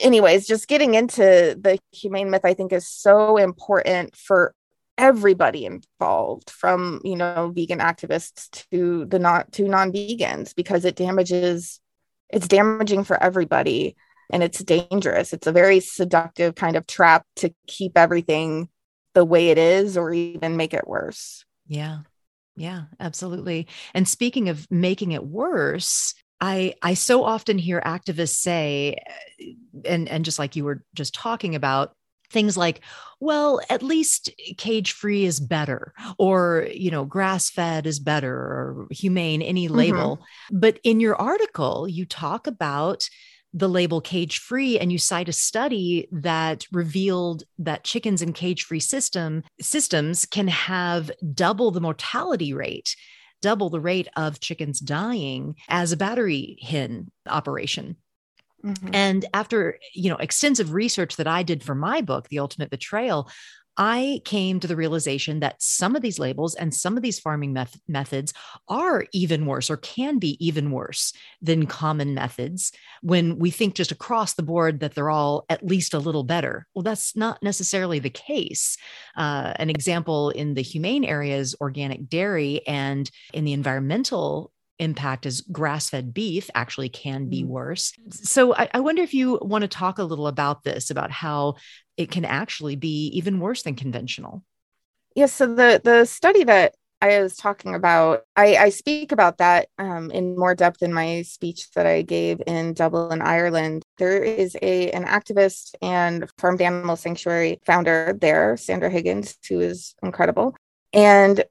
[0.01, 4.57] Anyways, just getting into the humane myth, I think, is so important for
[4.99, 11.81] everybody involved from you know vegan activists to the not to non-vegans because it damages
[12.31, 13.97] it's damaging for everybody
[14.31, 15.33] and it's dangerous.
[15.33, 18.69] It's a very seductive kind of trap to keep everything
[19.15, 21.45] the way it is or even make it worse.
[21.67, 22.01] Yeah.
[22.57, 23.69] Yeah absolutely.
[23.95, 28.97] And speaking of making it worse I I so often hear activists say,
[29.85, 31.97] and and just like you were just talking about,
[32.31, 32.81] things like
[33.21, 38.87] well at least cage free is better or you know grass fed is better or
[38.91, 39.77] humane any mm-hmm.
[39.77, 40.59] label mm-hmm.
[40.61, 43.09] but in your article you talk about
[43.55, 48.65] the label cage free and you cite a study that revealed that chickens in cage
[48.65, 52.95] free system systems can have double the mortality rate
[53.41, 57.97] double the rate of chickens dying as a battery hen operation
[58.65, 58.89] Mm-hmm.
[58.93, 63.29] And after, you know, extensive research that I did for my book, The Ultimate Betrayal,
[63.81, 67.53] I came to the realization that some of these labels and some of these farming
[67.53, 68.35] meth- methods
[68.69, 73.93] are even worse or can be even worse than common methods when we think just
[73.93, 76.67] across the board that they're all at least a little better.
[76.75, 78.77] Well, that's not necessarily the case.
[79.17, 85.41] Uh, an example in the humane areas, organic dairy, and in the environmental impact as
[85.41, 87.49] grass fed beef actually can be mm.
[87.49, 87.93] worse.
[88.11, 91.57] So I, I wonder if you want to talk a little about this, about how
[91.97, 94.45] it can actually be even worse than conventional.
[95.15, 95.33] Yes.
[95.33, 100.11] so the the study that I was talking about, I, I speak about that um,
[100.11, 103.85] in more depth in my speech that I gave in Dublin, Ireland.
[103.99, 109.95] There is a an activist and farmed animal sanctuary founder there, Sandra Higgins, who is
[110.03, 110.57] incredible.
[110.93, 111.45] And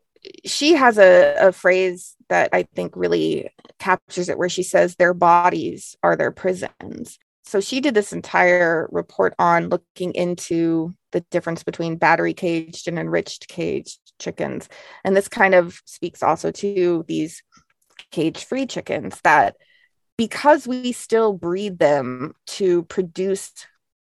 [0.46, 5.14] she has a, a phrase that I think really captures it where she says their
[5.14, 7.18] bodies are their prisons.
[7.44, 13.00] So she did this entire report on looking into the difference between battery caged and
[13.00, 14.68] enriched caged chickens.
[15.06, 17.42] And this kind of speaks also to these
[18.12, 19.56] cage free chickens that
[20.18, 23.54] because we still breed them to produce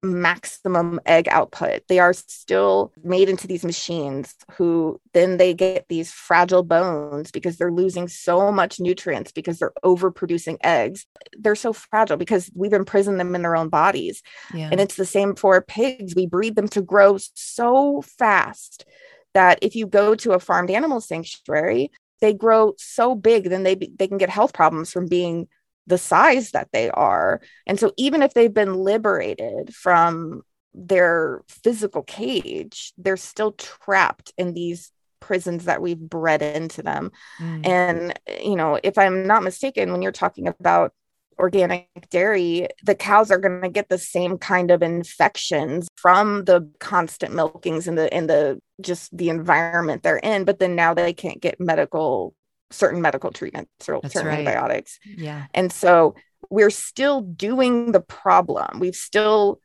[0.03, 1.81] maximum egg output.
[1.87, 7.57] They are still made into these machines who then they get these fragile bones because
[7.57, 11.05] they're losing so much nutrients because they're overproducing eggs.
[11.37, 14.21] They're so fragile because we've imprisoned them in their own bodies.
[14.53, 14.69] Yeah.
[14.71, 16.15] And it's the same for pigs.
[16.15, 18.85] We breed them to grow so fast
[19.33, 23.75] that if you go to a farmed animal sanctuary, they grow so big then they
[23.75, 25.47] they can get health problems from being
[25.87, 27.41] the size that they are.
[27.65, 34.53] And so, even if they've been liberated from their physical cage, they're still trapped in
[34.53, 37.11] these prisons that we've bred into them.
[37.39, 37.67] Mm.
[37.67, 40.93] And, you know, if I'm not mistaken, when you're talking about
[41.39, 46.69] organic dairy, the cows are going to get the same kind of infections from the
[46.79, 50.45] constant milkings and the and the just the environment they're in.
[50.45, 52.33] But then now they can't get medical
[52.71, 54.39] certain medical treatments or That's certain right.
[54.39, 54.99] antibiotics.
[55.05, 55.45] Yeah.
[55.53, 56.15] And so
[56.49, 58.79] we're still doing the problem.
[58.79, 59.59] We've still,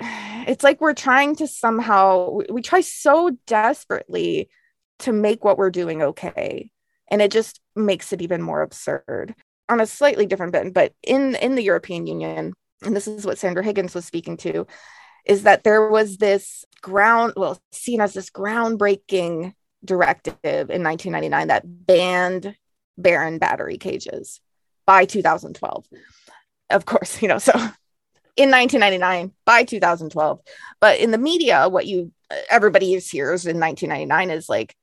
[0.00, 4.48] it's like we're trying to somehow, we try so desperately
[5.00, 6.70] to make what we're doing okay.
[7.10, 9.34] And it just makes it even more absurd
[9.68, 10.74] on a slightly different bit.
[10.74, 14.66] But in, in the European Union, and this is what Sandra Higgins was speaking to,
[15.24, 19.52] is that there was this ground, well, seen as this groundbreaking
[19.84, 22.56] directive in 1999 that banned
[22.96, 24.40] barren battery cages
[24.86, 25.86] by 2012.
[26.70, 27.52] Of course, you know, so
[28.36, 30.40] in 1999 by 2012.
[30.80, 32.12] But in the media, what you
[32.50, 34.74] everybody hears in 1999 is like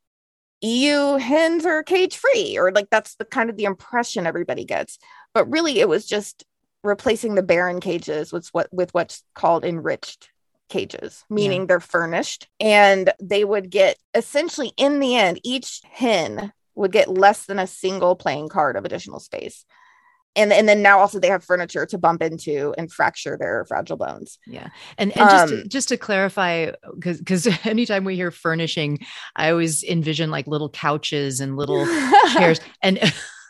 [0.61, 4.97] EU hens are cage free, or like that's the kind of the impression everybody gets.
[5.33, 6.45] But really, it was just
[6.83, 10.29] replacing the barren cages with what with what's called enriched
[10.69, 11.65] cages, meaning yeah.
[11.67, 17.45] they're furnished and they would get essentially in the end, each hen would get less
[17.45, 19.65] than a single playing card of additional space.
[20.37, 23.95] And, and then now also they have furniture to bump into and fracture their fragile
[23.95, 24.37] bones.
[24.45, 24.67] Yeah.
[24.97, 28.99] And, and just, to, um, just to clarify, because because anytime we hear furnishing,
[29.35, 31.85] I always envision like little couches and little
[32.33, 32.59] chairs.
[32.81, 32.99] And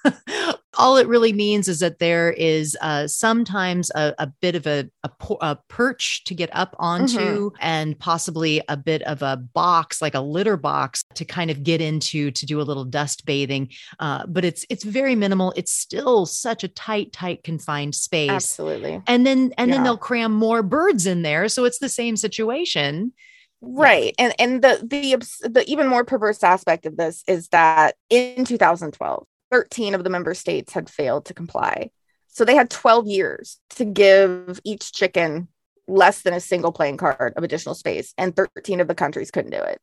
[0.78, 4.90] all it really means is that there is uh, sometimes a, a, bit of a,
[5.04, 5.10] a,
[5.42, 7.18] a, perch to get up onto
[7.50, 7.56] mm-hmm.
[7.60, 11.82] and possibly a bit of a box like a litter box to kind of get
[11.82, 15.54] into to do a little dust bathing uh, but it's it's very minimal.
[15.56, 18.30] It's still such a tight tight confined space.
[18.30, 19.02] Absolutely.
[19.08, 19.76] And then and yeah.
[19.76, 23.14] then they'll cram more birds in there so it's the same situation.
[23.62, 28.46] Right and and the the the even more perverse aspect of this is that in
[28.46, 31.90] 2012 13 of the member states had failed to comply.
[32.28, 35.48] So they had 12 years to give each chicken
[35.88, 39.52] less than a single playing card of additional space, and 13 of the countries couldn't
[39.52, 39.80] do it.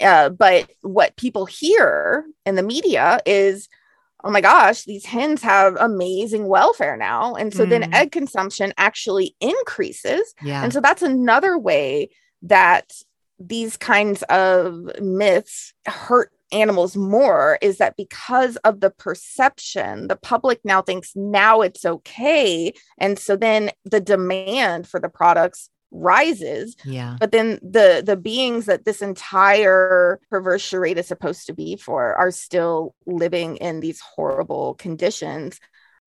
[0.00, 3.68] Uh, but what people hear in the media is,
[4.24, 7.34] oh my gosh, these hens have amazing welfare now.
[7.34, 7.68] And so mm.
[7.68, 10.32] then egg consumption actually increases.
[10.42, 10.64] Yeah.
[10.64, 12.08] And so that's another way
[12.42, 12.90] that
[13.38, 20.60] these kinds of myths hurt animals more is that because of the perception, the public
[20.64, 22.72] now thinks now it's okay.
[22.98, 26.76] And so then the demand for the products rises.
[26.84, 27.16] Yeah.
[27.18, 32.14] But then the the beings that this entire perverse charade is supposed to be for
[32.14, 35.60] are still living in these horrible conditions.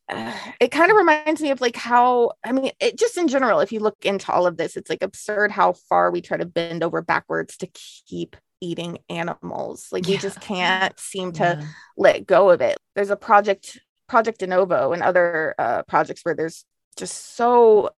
[0.08, 3.60] Uh, it kind of reminds me of like how i mean it just in general
[3.60, 6.48] if you look into all of this it's like absurd how far we try to
[6.48, 7.70] bend over backwards to
[8.08, 9.88] keep eating animals.
[9.92, 10.16] Like yeah.
[10.16, 11.68] we just can't seem to yeah.
[11.98, 12.78] let go of it.
[12.96, 16.66] There's a project, Project DeNovo, and other uh, projects where there's
[16.98, 17.92] just so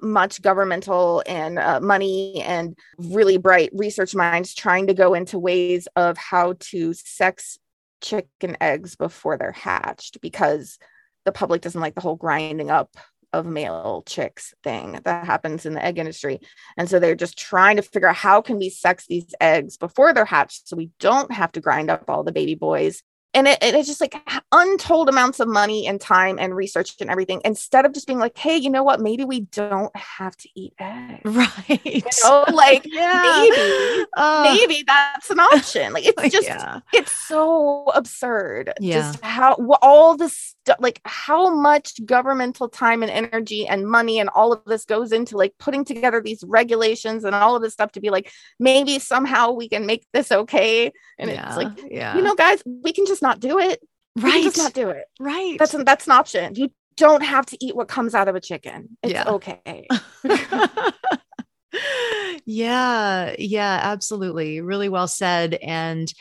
[0.00, 5.86] much governmental and uh, money and really bright research minds trying to go into ways
[5.96, 7.58] of how to sex
[8.00, 10.78] chicken eggs before they're hatched because
[11.24, 12.96] the public doesn't like the whole grinding up
[13.36, 16.40] of male chicks thing that happens in the egg industry.
[16.76, 20.14] And so they're just trying to figure out how can we sex these eggs before
[20.14, 23.02] they're hatched so we don't have to grind up all the baby boys
[23.36, 24.16] and it, it's just like
[24.50, 28.36] untold amounts of money and time and research and everything instead of just being like
[28.36, 32.82] hey you know what maybe we don't have to eat eggs right you know like
[32.86, 33.22] yeah.
[33.38, 36.80] maybe uh, maybe that's an option like it's just yeah.
[36.92, 38.94] it's so absurd yeah.
[38.94, 44.30] just how all this stuff like how much governmental time and energy and money and
[44.30, 47.92] all of this goes into like putting together these regulations and all of this stuff
[47.92, 51.46] to be like maybe somehow we can make this okay and yeah.
[51.46, 53.80] it's like yeah you know guys we can just not do it.
[54.16, 54.44] Right.
[54.44, 55.04] Just not do it.
[55.20, 55.58] Right.
[55.58, 56.54] That's an, that's an option.
[56.54, 58.96] You don't have to eat what comes out of a chicken.
[59.02, 59.28] It's yeah.
[59.28, 59.86] okay.
[62.46, 63.34] yeah.
[63.38, 64.60] Yeah, absolutely.
[64.60, 65.54] Really well said.
[65.54, 66.12] And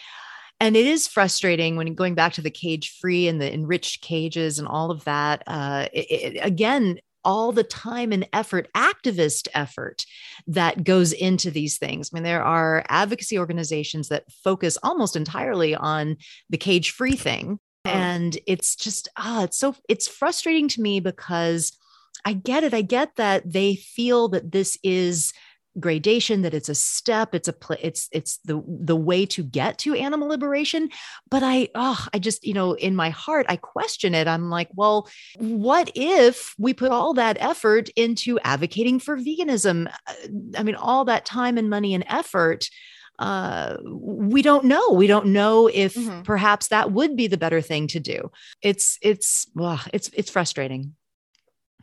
[0.60, 4.58] and it is frustrating when going back to the cage free and the enriched cages
[4.58, 10.06] and all of that uh, it, it, again all the time and effort, activist effort
[10.48, 12.10] that goes into these things.
[12.12, 16.18] I mean, there are advocacy organizations that focus almost entirely on
[16.50, 17.60] the cage free thing.
[17.86, 17.90] Oh.
[17.90, 21.78] And it's just, ah, it's so, it's frustrating to me because
[22.24, 22.74] I get it.
[22.74, 25.34] I get that they feel that this is
[25.80, 29.78] gradation that it's a step it's a pl- it's it's the the way to get
[29.78, 30.90] to animal liberation
[31.30, 34.70] but i oh i just you know in my heart i question it i'm like
[34.74, 35.08] well
[35.38, 40.14] what if we put all that effort into advocating for veganism uh,
[40.58, 42.70] i mean all that time and money and effort
[43.18, 44.92] uh, we don't know.
[44.92, 46.24] We don't know if mm-hmm.
[46.24, 48.30] perhaps that would be the better thing to do.
[48.62, 50.96] It's it's well, it's it's frustrating.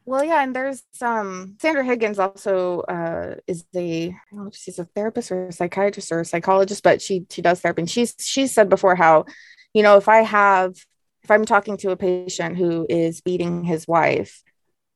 [0.04, 4.56] Well, yeah, and there's um Sandra Higgins also uh is a I don't know if
[4.56, 7.82] she's a therapist or a psychiatrist or a psychologist, but she she does therapy.
[7.82, 9.26] And she's she's said before how,
[9.74, 10.74] you know, if I have
[11.22, 14.42] if I'm talking to a patient who is beating his wife,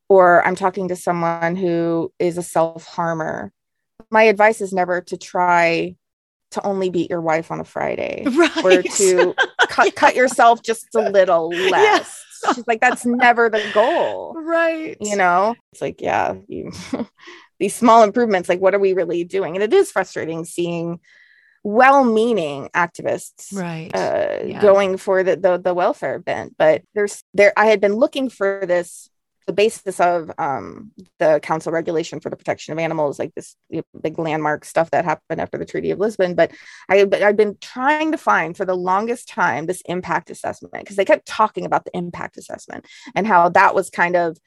[0.09, 3.51] or I'm talking to someone who is a self-harmer,
[4.11, 5.95] my advice is never to try
[6.51, 8.65] to only beat your wife on a Friday right.
[8.65, 9.33] or to
[9.69, 9.91] cut, yeah.
[9.91, 12.23] cut yourself just a little less.
[12.53, 14.35] She's like, that's never the goal.
[14.47, 14.95] Right.
[15.01, 16.71] You know, it's like, yeah, you,
[17.59, 19.55] these small improvements, like, what are we really doing?
[19.55, 20.99] And it is frustrating seeing
[21.63, 24.61] well-meaning activists right uh, yeah.
[24.61, 28.63] going for the, the the welfare bent but there's there i had been looking for
[28.65, 29.09] this
[29.47, 33.77] the basis of um, the council regulation for the protection of animals, like this you
[33.77, 36.35] know, big landmark stuff that happened after the Treaty of Lisbon.
[36.35, 36.51] But
[36.89, 41.05] I, I've been trying to find for the longest time this impact assessment because they
[41.05, 44.37] kept talking about the impact assessment and how that was kind of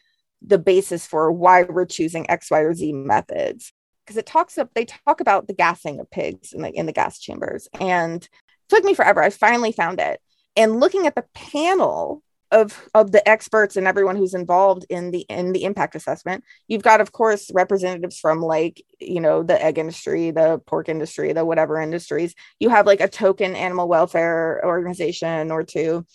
[0.43, 3.73] the basis for why we're choosing X, Y, or Z methods.
[4.05, 6.93] Because it talks up, they talk about the gassing of pigs in the in the
[6.93, 8.29] gas chambers, and
[8.69, 9.23] took me forever.
[9.23, 10.21] I finally found it.
[10.57, 15.21] And looking at the panel of of the experts and everyone who's involved in the
[15.29, 16.45] in the impact assessment.
[16.69, 21.33] You've got of course representatives from like you know the egg industry the pork industry
[21.33, 22.35] the whatever industries.
[22.59, 26.07] You have like a token animal welfare organization or two.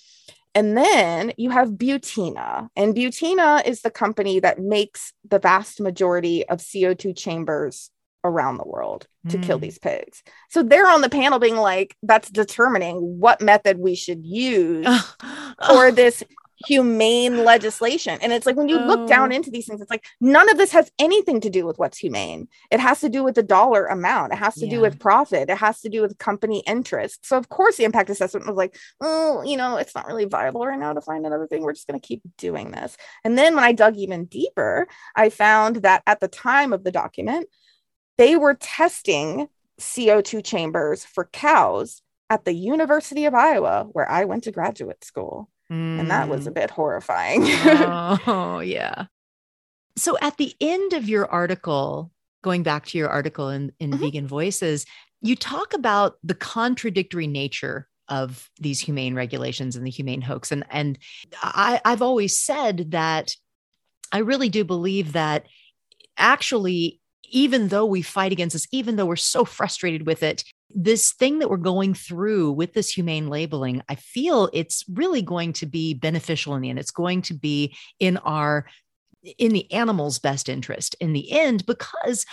[0.54, 6.48] And then you have Butina, and Butina is the company that makes the vast majority
[6.48, 7.92] of CO2 chambers
[8.26, 9.44] around the world to mm.
[9.44, 10.24] kill these pigs.
[10.50, 14.88] So they're on the panel being like, that's determining what method we should use
[15.68, 16.24] for this
[16.66, 18.18] humane legislation.
[18.22, 18.86] And it's like when you oh.
[18.86, 19.36] look down oh.
[19.36, 22.48] into these things, it's like none of this has anything to do with what's humane.
[22.72, 24.72] It has to do with the dollar amount, it has to yeah.
[24.72, 27.26] do with profit, it has to do with company interest.
[27.26, 30.66] So, of course, the impact assessment was like, oh, you know, it's not really viable
[30.66, 31.62] right now to find another thing.
[31.62, 32.98] We're just going to keep doing this.
[33.24, 36.92] And then when I dug even deeper, I found that at the time of the
[36.92, 37.48] document,
[38.18, 39.48] they were testing
[39.80, 45.50] CO2 chambers for cows at the University of Iowa, where I went to graduate school.
[45.72, 46.00] Mm.
[46.00, 46.56] And that was a mm.
[46.56, 47.44] bit horrifying.
[47.46, 49.06] oh, yeah.
[49.98, 52.12] So at the end of your article,
[52.44, 54.02] going back to your article in, in mm-hmm.
[54.02, 54.86] Vegan Voices,
[55.22, 60.52] you talk about the contradictory nature of these humane regulations and the humane hoax.
[60.52, 61.00] And, and
[61.42, 63.36] I, I've always said that
[64.12, 65.48] I really do believe that
[66.18, 67.00] actually
[67.30, 71.40] even though we fight against this, even though we're so frustrated with it, this thing
[71.40, 75.94] that we're going through with this humane labeling, I feel it's really going to be
[75.94, 76.80] beneficial in the end.
[76.80, 78.66] It's going to be in our
[79.40, 82.26] in the animal's best interest in the end because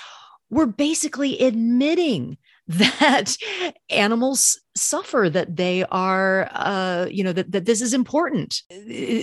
[0.51, 2.37] we're basically admitting
[2.69, 3.37] that
[3.91, 8.63] animals suffer that they are uh, you know that, that this is important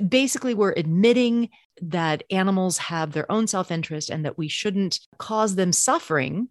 [0.10, 1.50] basically we're admitting
[1.82, 6.50] that animals have their own self-interest and that we shouldn't cause them suffering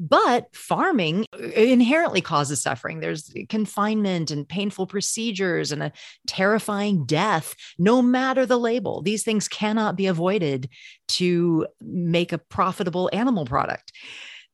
[0.00, 3.00] but farming inherently causes suffering.
[3.00, 5.92] There's confinement and painful procedures and a
[6.26, 9.02] terrifying death, no matter the label.
[9.02, 10.70] These things cannot be avoided
[11.08, 13.92] to make a profitable animal product.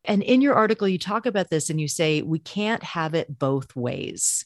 [0.07, 3.39] And in your article, you talk about this and you say, we can't have it
[3.39, 4.45] both ways.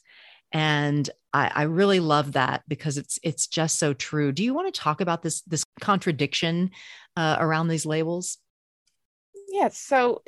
[0.51, 4.31] And I, I really love that because it's it's just so true.
[4.31, 6.71] Do you want to talk about this this contradiction
[7.15, 8.37] uh, around these labels?
[9.47, 9.77] Yes.
[9.77, 10.23] So,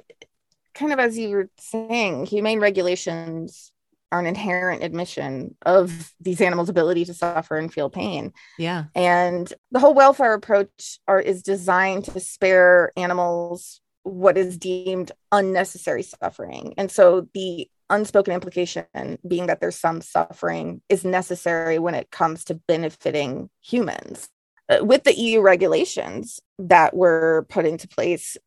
[0.74, 3.74] kind of as you were saying, humane regulations
[4.14, 8.32] are an inherent admission of these animals' ability to suffer and feel pain.
[8.60, 8.86] Yeah.
[8.94, 16.04] And the whole welfare approach are, is designed to spare animals what is deemed unnecessary
[16.04, 16.74] suffering.
[16.78, 22.44] And so the unspoken implication being that there's some suffering is necessary when it comes
[22.46, 24.30] to benefiting humans.
[24.70, 28.38] Uh, with the EU regulations that were put into place,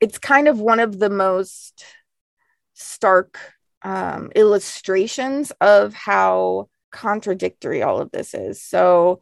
[0.00, 1.84] it's kind of one of the most
[2.74, 3.38] stark
[3.82, 8.62] um, illustrations of how contradictory all of this is.
[8.62, 9.20] So,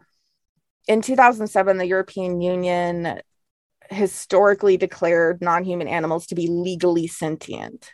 [0.86, 3.20] in 2007, the European Union
[3.90, 7.90] historically declared non-human animals to be legally sentient.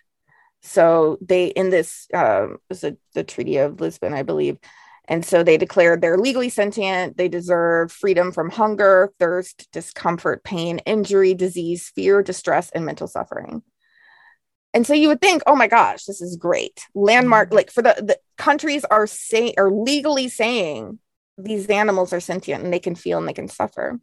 [0.63, 4.59] So they in this um was a, the treaty of lisbon i believe?
[5.09, 7.17] And so they declared they're legally sentient.
[7.17, 13.63] They deserve freedom from hunger thirst discomfort pain injury disease fear distress and mental suffering.
[14.73, 16.81] And so you would think oh my gosh this is great.
[16.95, 17.57] Landmark mm-hmm.
[17.57, 20.99] like for the, the countries are saying are legally saying
[21.39, 23.99] these animals are sentient and they can feel and they can suffer.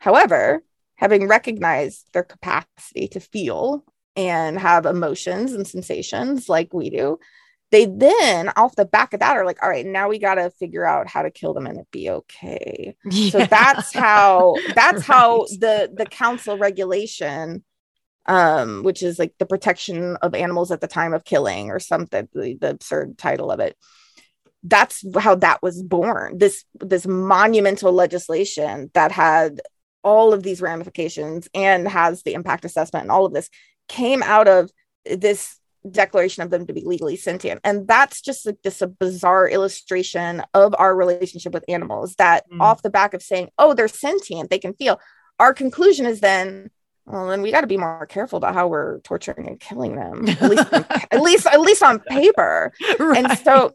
[0.00, 0.62] However
[0.98, 3.84] having recognized their capacity to feel
[4.16, 7.18] and have emotions and sensations like we do,
[7.70, 10.50] they then off the back of that are like, all right, now we got to
[10.50, 12.96] figure out how to kill them and it be okay.
[13.04, 13.30] Yeah.
[13.30, 15.16] So that's how that's right.
[15.16, 17.64] how the the council regulation
[18.26, 22.28] um which is like the protection of animals at the time of killing or something
[22.34, 23.74] the, the absurd title of it
[24.64, 29.62] that's how that was born this this monumental legislation that had
[30.08, 33.50] all of these ramifications and has the impact assessment and all of this
[33.88, 34.70] came out of
[35.04, 35.58] this
[35.90, 40.42] declaration of them to be legally sentient and that's just like this a bizarre illustration
[40.54, 42.58] of our relationship with animals that mm.
[42.58, 44.98] off the back of saying oh they're sentient they can feel
[45.38, 46.70] our conclusion is then
[47.10, 50.28] well then we got to be more careful about how we're torturing and killing them
[50.28, 52.72] at least at least at least on paper.
[52.98, 53.24] Right.
[53.24, 53.72] and so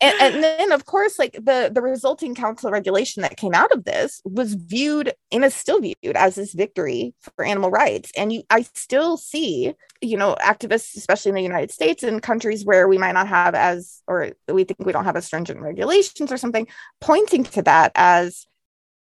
[0.00, 3.84] and, and, then of course like the the resulting council regulation that came out of
[3.84, 8.12] this was viewed and is still viewed as this victory for animal rights.
[8.16, 12.64] And you i still see you know activists especially in the united states and countries
[12.64, 16.30] where we might not have as or we think we don't have as stringent regulations
[16.30, 16.66] or something
[17.00, 18.46] pointing to that as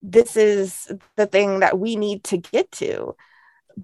[0.02, 3.14] this is the thing that we need to get to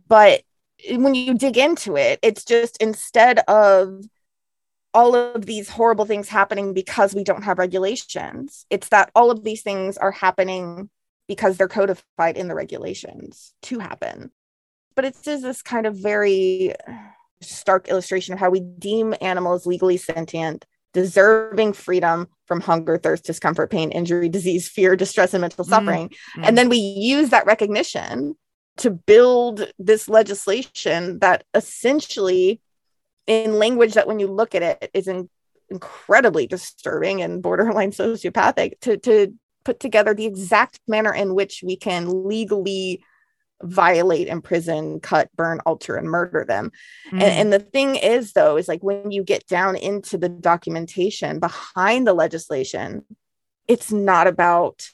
[0.08, 0.42] but
[0.90, 4.04] when you dig into it, it's just instead of
[4.94, 9.44] all of these horrible things happening because we don't have regulations, it's that all of
[9.44, 10.88] these things are happening
[11.28, 14.30] because they're codified in the regulations to happen.
[14.94, 16.72] But it's just this kind of very
[17.42, 20.64] stark illustration of how we deem animals legally sentient
[20.96, 25.74] deserving freedom from hunger, thirst, discomfort, pain, injury, disease, fear, distress, and mental mm-hmm.
[25.74, 26.08] suffering.
[26.08, 26.44] Mm-hmm.
[26.44, 28.34] And then we use that recognition
[28.78, 32.60] to build this legislation that essentially,
[33.26, 35.28] in language that when you look at it, is in,
[35.70, 41.76] incredibly disturbing and borderline sociopathic, to, to put together the exact manner in which we
[41.76, 43.02] can legally
[43.62, 46.70] violate, imprison, cut, burn, alter, and murder them.
[47.10, 47.22] Mm.
[47.22, 51.40] And, and the thing is, though, is like when you get down into the documentation
[51.40, 53.04] behind the legislation,
[53.66, 54.86] it's not about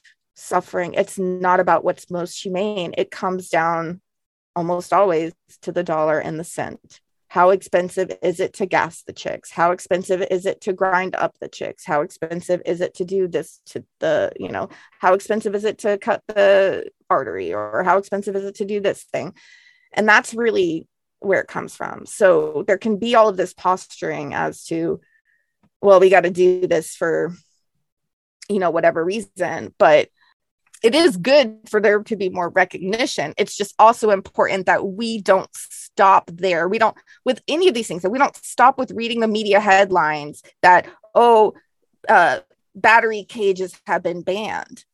[0.43, 0.95] suffering.
[0.95, 2.95] It's not about what's most humane.
[2.99, 4.01] It comes down
[4.55, 5.33] almost always
[5.63, 7.01] to the dollar and the cent.
[7.29, 9.51] How expensive is it to gas the chicks?
[9.51, 11.87] How expensive is it to grind up the chicks?
[11.87, 14.69] How expensive is it to do this to the, you know,
[15.01, 18.81] how expensive is it to cut the artery or how expensive is it to do
[18.81, 19.33] this thing?
[19.95, 20.87] And that's really
[21.21, 22.05] where it comes from.
[22.05, 25.01] So there can be all of this posturing as to,
[25.81, 27.33] well, we got to do this for,
[28.51, 29.75] you know, whatever reason.
[29.79, 30.11] But
[30.83, 33.35] it is good for there to be more recognition.
[33.37, 36.69] It's just also important that we don't stop there.
[36.69, 39.61] We don't, with any of these things, that we don't stop with reading the media
[39.61, 41.55] headlines that, oh,
[42.09, 42.41] uh,
[42.75, 44.85] battery cages have been banned.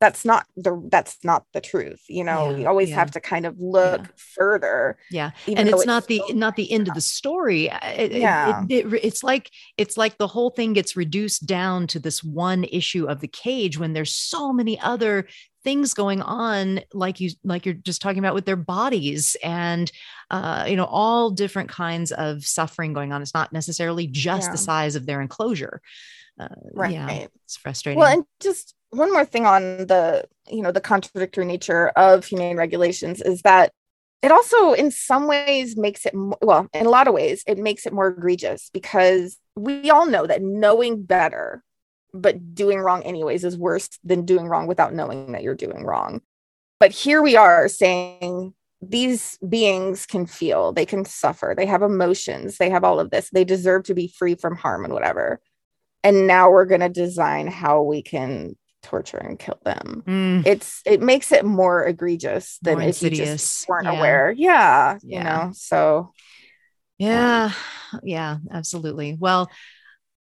[0.00, 2.02] That's not the that's not the truth.
[2.08, 2.96] You know, yeah, you always yeah.
[2.96, 4.08] have to kind of look yeah.
[4.16, 4.98] further.
[5.10, 7.66] Yeah, and it's, it's not the not the end of the story.
[7.68, 11.98] It, yeah, it, it, it's like it's like the whole thing gets reduced down to
[11.98, 15.26] this one issue of the cage when there's so many other
[15.64, 19.90] things going on like you like you're just talking about with their bodies and
[20.30, 24.58] uh, you know all different kinds of suffering going on it's not necessarily just the
[24.58, 25.80] size of their enclosure
[26.38, 30.72] uh, right yeah it's frustrating well and just one more thing on the you know
[30.72, 33.72] the contradictory nature of humane regulations is that
[34.22, 37.86] it also in some ways makes it well in a lot of ways it makes
[37.86, 41.62] it more egregious because we all know that knowing better
[42.14, 46.22] but doing wrong anyways is worse than doing wrong without knowing that you're doing wrong.
[46.78, 52.58] But here we are saying these beings can feel, they can suffer, they have emotions,
[52.58, 53.30] they have all of this.
[53.30, 55.40] They deserve to be free from harm and whatever.
[56.04, 60.02] And now we're going to design how we can torture and kill them.
[60.06, 60.46] Mm.
[60.46, 63.18] It's it makes it more egregious than more if insidious.
[63.18, 63.98] you just weren't yeah.
[63.98, 64.34] aware.
[64.36, 65.52] Yeah, yeah, you know.
[65.54, 66.12] So
[66.98, 67.52] yeah.
[67.92, 69.16] Um, yeah, absolutely.
[69.18, 69.50] Well,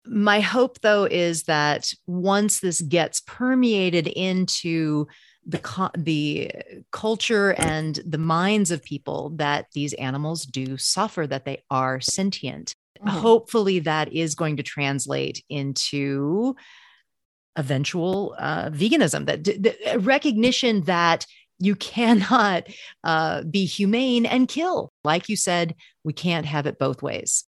[0.05, 5.07] my hope though is that once this gets permeated into
[5.45, 6.51] the the
[6.91, 12.75] culture and the minds of people that these animals do suffer that they are sentient
[12.99, 13.17] mm-hmm.
[13.17, 16.55] hopefully that is going to translate into
[17.55, 21.25] eventual uh, veganism that the recognition that
[21.59, 22.67] you cannot
[23.03, 27.45] uh, be humane and kill like you said we can't have it both ways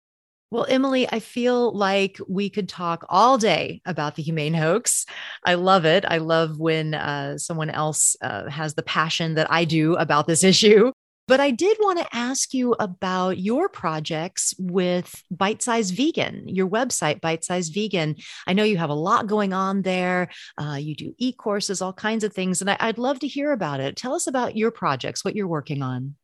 [0.53, 5.05] well, Emily, I feel like we could talk all day about the humane hoax.
[5.45, 6.05] I love it.
[6.07, 10.45] I love when uh, someone else uh, has the passion that I do about this
[10.53, 10.93] issue.
[11.29, 16.69] But I did want to ask you about your projects with Bite Size Vegan, your
[16.69, 18.17] website, Bite Size Vegan.
[18.47, 20.29] I know you have a lot going on there.
[20.57, 22.61] Uh, you do e courses, all kinds of things.
[22.61, 23.97] And I, I'd love to hear about it.
[23.97, 26.15] Tell us about your projects, what you're working on.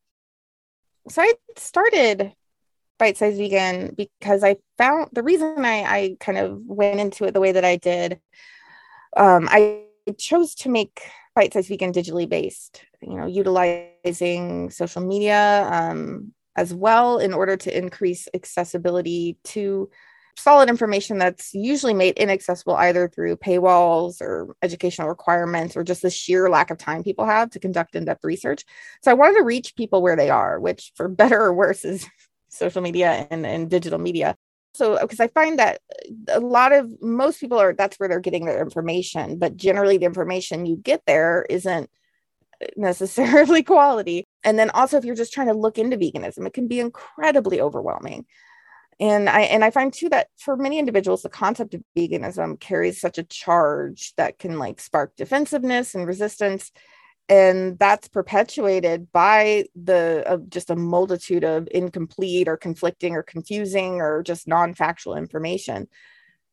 [1.09, 2.33] So I started
[2.99, 7.35] bite size vegan because I found the reason I, I kind of went into it
[7.35, 8.21] the way that I did.
[9.17, 9.83] Um, I
[10.17, 11.03] chose to make
[11.35, 17.57] bite size vegan digitally based, you know, utilizing social media um, as well in order
[17.57, 19.89] to increase accessibility to
[20.37, 26.11] solid information that's usually made inaccessible either through paywalls or educational requirements or just the
[26.11, 28.65] sheer lack of time people have to conduct in-depth research.
[29.03, 32.07] So I wanted to reach people where they are, which for better or worse is
[32.49, 34.37] social media and, and digital media.
[34.75, 35.81] So, because I find that
[36.29, 39.99] uh, a lot of most people are that's where they're getting their information, but generally
[39.99, 41.91] the information you get there isn't
[42.63, 44.27] uh, necessarily quality.
[44.45, 47.61] And then also, if you're just trying to look into veganism, it can be incredibly
[47.61, 48.27] overwhelming.
[49.01, 53.01] And I and I find too that for many individuals, the concept of veganism carries
[53.01, 56.71] such a charge that can like spark defensiveness and resistance
[57.33, 64.03] and that's perpetuated by the uh, just a multitude of incomplete or conflicting or confusing
[64.03, 65.89] or just non-factual information.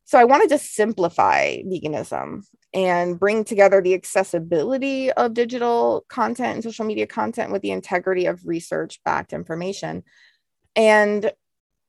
[0.06, 6.64] So i wanted to simplify veganism and bring together the accessibility of digital content and
[6.64, 10.02] social media content with the integrity of research backed information.
[10.76, 11.30] And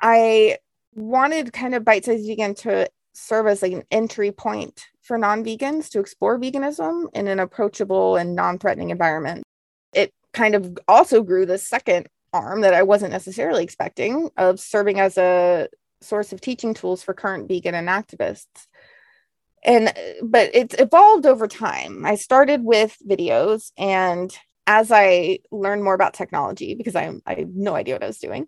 [0.01, 0.57] i
[0.95, 5.43] wanted kind of bite size vegan to serve as like an entry point for non
[5.43, 9.43] vegans to explore veganism in an approachable and non threatening environment.
[9.91, 15.01] It kind of also grew the second arm that I wasn't necessarily expecting of serving
[15.01, 15.67] as a
[15.99, 18.67] source of teaching tools for current vegan and activists
[19.63, 19.93] and
[20.23, 24.35] but it's evolved over time i started with videos and
[24.65, 28.47] as i learned more about technology because i, I no idea what i was doing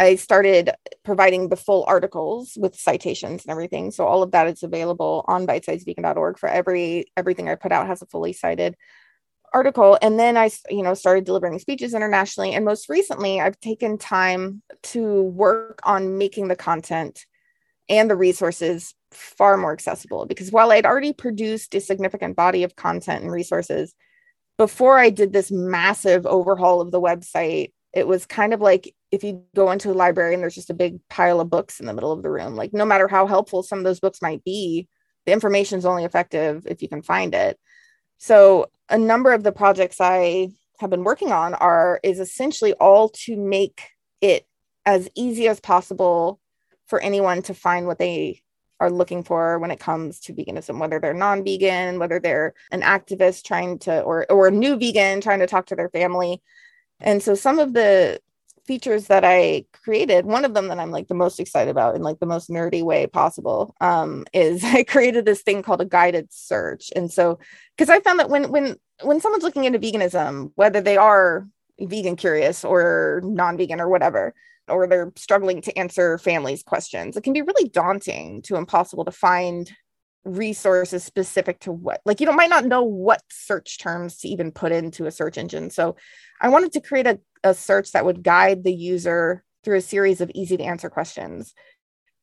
[0.00, 0.70] i started
[1.04, 3.90] providing the full articles with citations and everything.
[3.90, 8.02] So all of that is available on bitesizevegan.org for every everything i put out has
[8.02, 8.76] a fully cited
[9.54, 9.98] article.
[10.00, 12.54] And then i you know started delivering speeches internationally.
[12.54, 14.62] And most recently i've taken time
[14.94, 17.26] to work on making the content
[17.88, 20.26] and the resources far more accessible.
[20.26, 23.94] Because while I'd already produced a significant body of content and resources
[24.58, 29.22] before I did this massive overhaul of the website, it was kind of like if
[29.22, 31.92] you go into a library and there's just a big pile of books in the
[31.92, 34.88] middle of the room, like no matter how helpful some of those books might be,
[35.26, 37.58] the information is only effective if you can find it.
[38.16, 40.48] So a number of the projects I
[40.80, 43.82] have been working on are is essentially all to make
[44.22, 44.46] it
[44.86, 46.40] as easy as possible
[46.86, 48.40] for anyone to find what they
[48.80, 53.44] are looking for when it comes to veganism, whether they're non-vegan, whether they're an activist
[53.44, 56.42] trying to, or or a new vegan trying to talk to their family.
[56.98, 58.20] And so some of the
[58.66, 62.02] features that I created, one of them that I'm like the most excited about in
[62.02, 66.32] like the most nerdy way possible, um, is I created this thing called a guided
[66.32, 66.90] search.
[66.94, 67.38] And so
[67.76, 71.46] because I found that when when when someone's looking into veganism, whether they are
[71.80, 74.34] vegan curious or non-vegan or whatever,
[74.68, 77.16] or they're struggling to answer families' questions.
[77.16, 79.70] It can be really daunting to impossible to find
[80.24, 84.52] resources specific to what like you know might not know what search terms to even
[84.52, 85.96] put into a search engine so
[86.40, 90.20] i wanted to create a, a search that would guide the user through a series
[90.20, 91.54] of easy to answer questions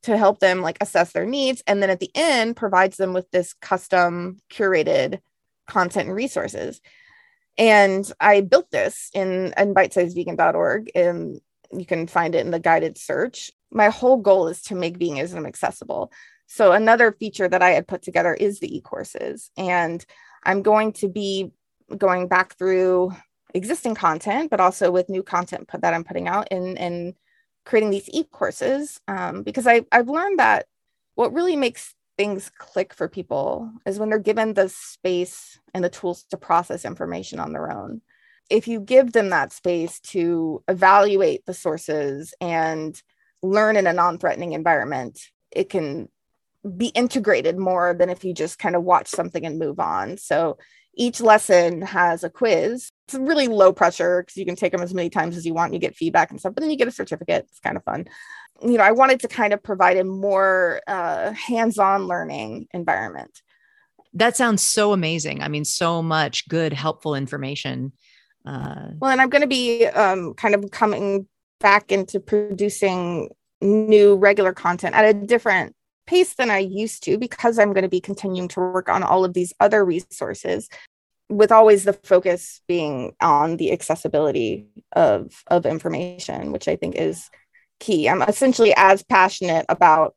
[0.03, 3.29] to help them like assess their needs and then at the end provides them with
[3.31, 5.19] this custom curated
[5.67, 6.79] content and resources
[7.57, 11.41] and i built this in, in bitesizevegan.org and
[11.71, 13.51] you can find it in the guided search.
[13.71, 16.11] My whole goal is to make veganism accessible.
[16.51, 19.51] So another feature that I had put together is the e-courses.
[19.55, 20.03] And
[20.43, 21.51] I'm going to be
[21.95, 23.15] going back through
[23.53, 27.13] existing content, but also with new content that I'm putting out and, and
[27.65, 30.65] creating these e-courses um, because I, I've learned that
[31.13, 35.89] what really makes things click for people is when they're given the space and the
[35.89, 38.01] tools to process information on their own
[38.49, 43.01] if you give them that space to evaluate the sources and
[43.41, 46.09] learn in a non-threatening environment it can
[46.77, 50.17] be integrated more than if you just kind of watch something and move on.
[50.17, 50.57] So
[50.95, 52.91] each lesson has a quiz.
[53.07, 55.67] It's really low pressure because you can take them as many times as you want
[55.67, 57.45] and you get feedback and stuff but then you get a certificate.
[57.49, 58.07] It's kind of fun.
[58.61, 63.41] You know i wanted to kind of provide a more uh, hands-on learning environment.
[64.13, 65.41] That sounds so amazing.
[65.41, 67.93] I mean so much good helpful information
[68.45, 71.27] uh, well, and I'm going to be um, kind of coming
[71.59, 73.29] back into producing
[73.61, 75.75] new regular content at a different
[76.09, 79.23] pace than I used to because I'm going to be continuing to work on all
[79.23, 80.67] of these other resources
[81.29, 87.29] with always the focus being on the accessibility of of information which I think is
[87.79, 88.09] key.
[88.09, 90.15] I'm essentially as passionate about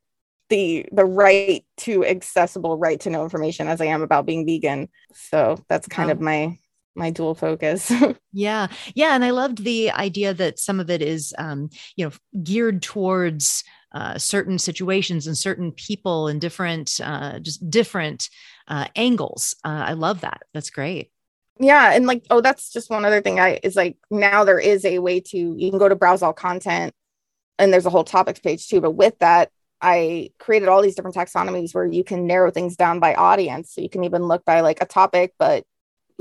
[0.49, 4.89] the the right to accessible right to know information as I am about being vegan.
[5.13, 6.57] So that's kind of my
[6.95, 7.91] my dual focus.
[8.33, 8.67] yeah.
[8.95, 9.15] Yeah.
[9.15, 12.11] And I loved the idea that some of it is, um, you know,
[12.43, 13.63] geared towards
[13.93, 18.29] uh, certain situations and certain people and different, uh, just different
[18.67, 19.55] uh, angles.
[19.63, 20.43] Uh, I love that.
[20.53, 21.11] That's great.
[21.59, 21.93] Yeah.
[21.93, 24.99] And like, oh, that's just one other thing I is like now there is a
[24.99, 26.93] way to, you can go to browse all content
[27.59, 28.81] and there's a whole topics page too.
[28.81, 32.99] But with that, I created all these different taxonomies where you can narrow things down
[32.99, 33.73] by audience.
[33.73, 35.65] So you can even look by like a topic, but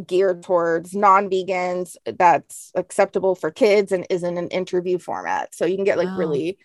[0.07, 5.77] geared towards non-vegans that's acceptable for kids and is in an interview format so you
[5.77, 6.17] can get like wow.
[6.17, 6.59] really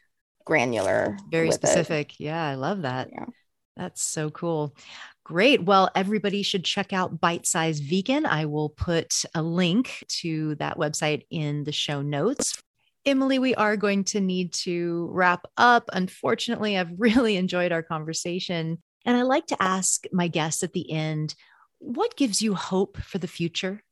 [0.47, 2.23] granular very specific it.
[2.23, 3.25] yeah i love that yeah.
[3.75, 4.73] that's so cool
[5.27, 5.61] Great.
[5.63, 8.25] Well, everybody should check out Bite Size Vegan.
[8.25, 12.57] I will put a link to that website in the show notes.
[13.05, 15.89] Emily, we are going to need to wrap up.
[15.91, 18.81] Unfortunately, I've really enjoyed our conversation.
[19.05, 21.35] And I like to ask my guests at the end
[21.79, 23.83] what gives you hope for the future?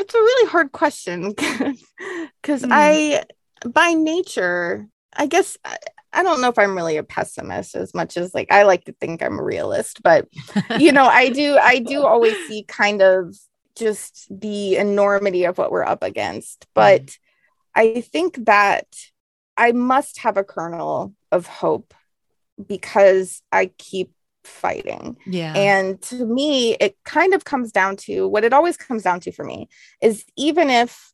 [0.00, 1.28] It's a really hard question
[2.42, 2.68] because mm.
[2.72, 3.22] I,
[3.64, 5.76] by nature, I guess I,
[6.12, 8.92] I don't know if I'm really a pessimist as much as like I like to
[9.00, 10.28] think I'm a realist, but
[10.78, 13.36] you know, I do, I do always see kind of
[13.76, 16.66] just the enormity of what we're up against.
[16.74, 17.18] But mm.
[17.74, 18.86] I think that
[19.56, 21.94] I must have a kernel of hope
[22.64, 24.12] because I keep
[24.44, 25.16] fighting.
[25.26, 25.54] Yeah.
[25.54, 29.32] And to me, it kind of comes down to what it always comes down to
[29.32, 29.68] for me
[30.00, 31.13] is even if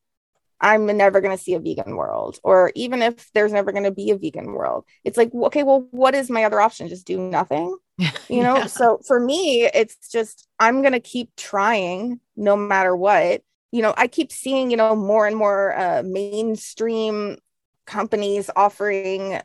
[0.61, 3.91] I'm never going to see a vegan world, or even if there's never going to
[3.91, 6.89] be a vegan world, it's like, okay, well, what is my other option?
[6.89, 7.77] Just do nothing,
[8.29, 8.57] you know?
[8.57, 8.67] yeah.
[8.67, 13.43] So for me, it's just, I'm going to keep trying no matter what.
[13.73, 17.39] You know, I keep seeing, you know, more and more uh, mainstream
[17.87, 19.41] companies offering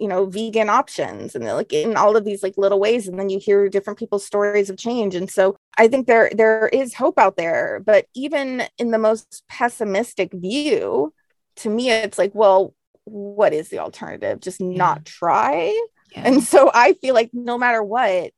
[0.00, 3.28] you know vegan options and like in all of these like little ways and then
[3.28, 5.14] you hear different people's stories of change.
[5.14, 9.44] And so i think there there is hope out there but even in the most
[9.48, 11.12] pessimistic view
[11.56, 12.74] to me it's like well
[13.04, 14.40] what is the alternative?
[14.40, 14.76] Just yeah.
[14.76, 15.04] not mm-hmm.
[15.04, 15.86] try?
[16.12, 16.22] Yeah.
[16.24, 18.32] and so i feel like no matter what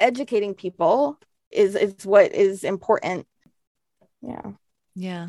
[0.00, 1.18] educating people
[1.50, 3.26] is is what is important.
[4.22, 4.52] Yeah.
[4.94, 5.28] Yeah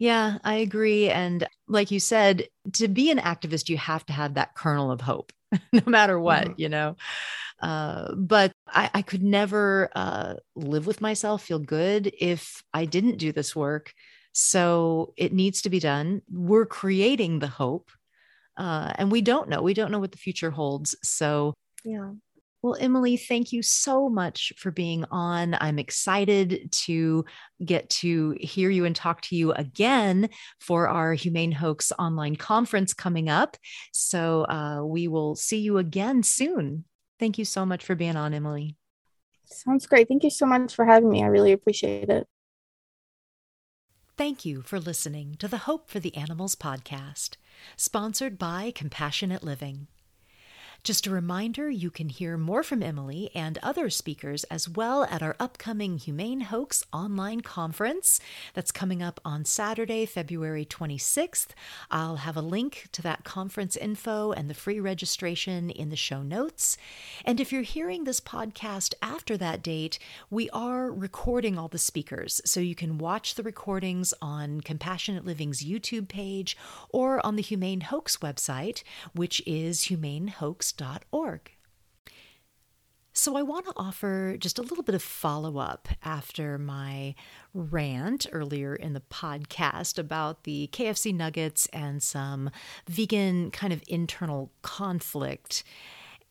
[0.00, 1.10] yeah, I agree.
[1.10, 5.02] And like you said, to be an activist, you have to have that kernel of
[5.02, 5.30] hope,
[5.72, 6.60] no matter what, mm-hmm.
[6.60, 6.96] you know.
[7.60, 13.18] Uh, but I, I, could never uh, live with myself, feel good if I didn't
[13.18, 13.92] do this work.
[14.32, 16.22] So it needs to be done.
[16.30, 17.90] We're creating the hope.
[18.56, 19.60] Uh, and we don't know.
[19.60, 20.96] We don't know what the future holds.
[21.02, 21.52] So,
[21.84, 22.12] yeah.
[22.62, 25.56] Well, Emily, thank you so much for being on.
[25.58, 27.24] I'm excited to
[27.64, 30.28] get to hear you and talk to you again
[30.60, 33.56] for our Humane Hoax online conference coming up.
[33.92, 36.84] So uh, we will see you again soon.
[37.18, 38.76] Thank you so much for being on, Emily.
[39.46, 40.08] Sounds great.
[40.08, 41.22] Thank you so much for having me.
[41.22, 42.26] I really appreciate it.
[44.18, 47.36] Thank you for listening to the Hope for the Animals podcast,
[47.78, 49.86] sponsored by Compassionate Living.
[50.82, 55.22] Just a reminder you can hear more from Emily and other speakers as well at
[55.22, 58.18] our upcoming Humane Hoax online conference
[58.54, 61.48] that's coming up on Saturday, February 26th.
[61.90, 66.22] I'll have a link to that conference info and the free registration in the show
[66.22, 66.78] notes.
[67.26, 69.98] And if you're hearing this podcast after that date,
[70.30, 75.62] we are recording all the speakers, so you can watch the recordings on Compassionate Living's
[75.62, 76.56] YouTube page
[76.88, 81.52] or on the Humane Hoax website, which is humanehoax books.org.
[83.12, 87.16] So, I want to offer just a little bit of follow up after my
[87.52, 92.50] rant earlier in the podcast about the KFC nuggets and some
[92.88, 95.64] vegan kind of internal conflict.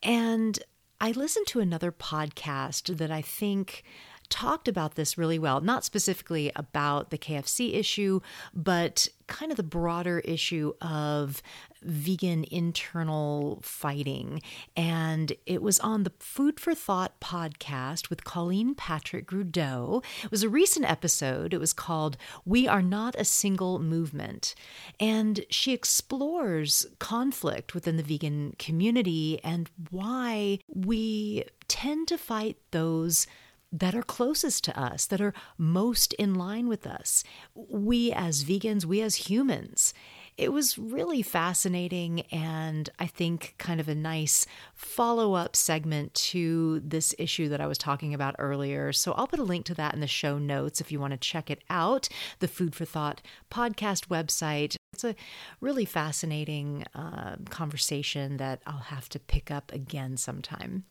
[0.02, 0.58] And
[1.02, 3.84] I listened to another podcast that I think
[4.30, 8.20] talked about this really well, not specifically about the KFC issue,
[8.54, 11.42] but kind of the broader issue of
[11.82, 14.42] vegan internal fighting.
[14.76, 20.04] And it was on the Food for Thought podcast with Colleen Patrick Goudreau.
[20.24, 21.54] It was a recent episode.
[21.54, 24.56] It was called We Are Not a Single Movement.
[25.00, 33.28] And she explores conflict within the vegan community and why we tend to fight those
[33.72, 37.24] that are closest to us, that are most in line with us.
[37.54, 39.94] We as vegans, we as humans.
[40.38, 46.80] It was really fascinating and I think kind of a nice follow up segment to
[46.80, 48.94] this issue that I was talking about earlier.
[48.94, 51.18] So I'll put a link to that in the show notes if you want to
[51.18, 52.08] check it out.
[52.40, 54.78] The Food for Thought podcast website.
[54.94, 55.16] It's a
[55.60, 60.86] really fascinating uh, conversation that I'll have to pick up again sometime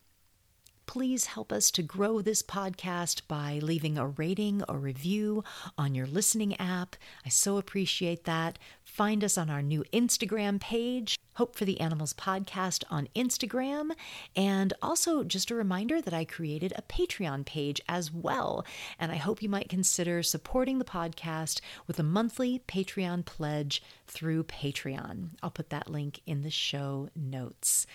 [0.89, 5.43] please help us to grow this podcast by leaving a rating or review
[5.77, 6.95] on your listening app.
[7.23, 8.57] I so appreciate that.
[8.83, 13.91] Find us on our new Instagram page, Hope for the Animals Podcast on Instagram.
[14.35, 18.65] And also, just a reminder that I created a Patreon page as well.
[18.97, 24.45] And I hope you might consider supporting the podcast with a monthly Patreon pledge through
[24.45, 25.35] Patreon.
[25.43, 27.85] I'll put that link in the show notes.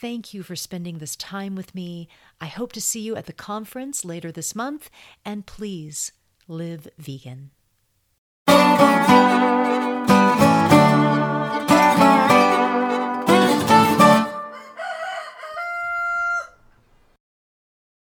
[0.00, 2.08] Thank you for spending this time with me.
[2.40, 4.90] I hope to see you at the conference later this month,
[5.24, 6.12] and please
[6.46, 7.50] live vegan.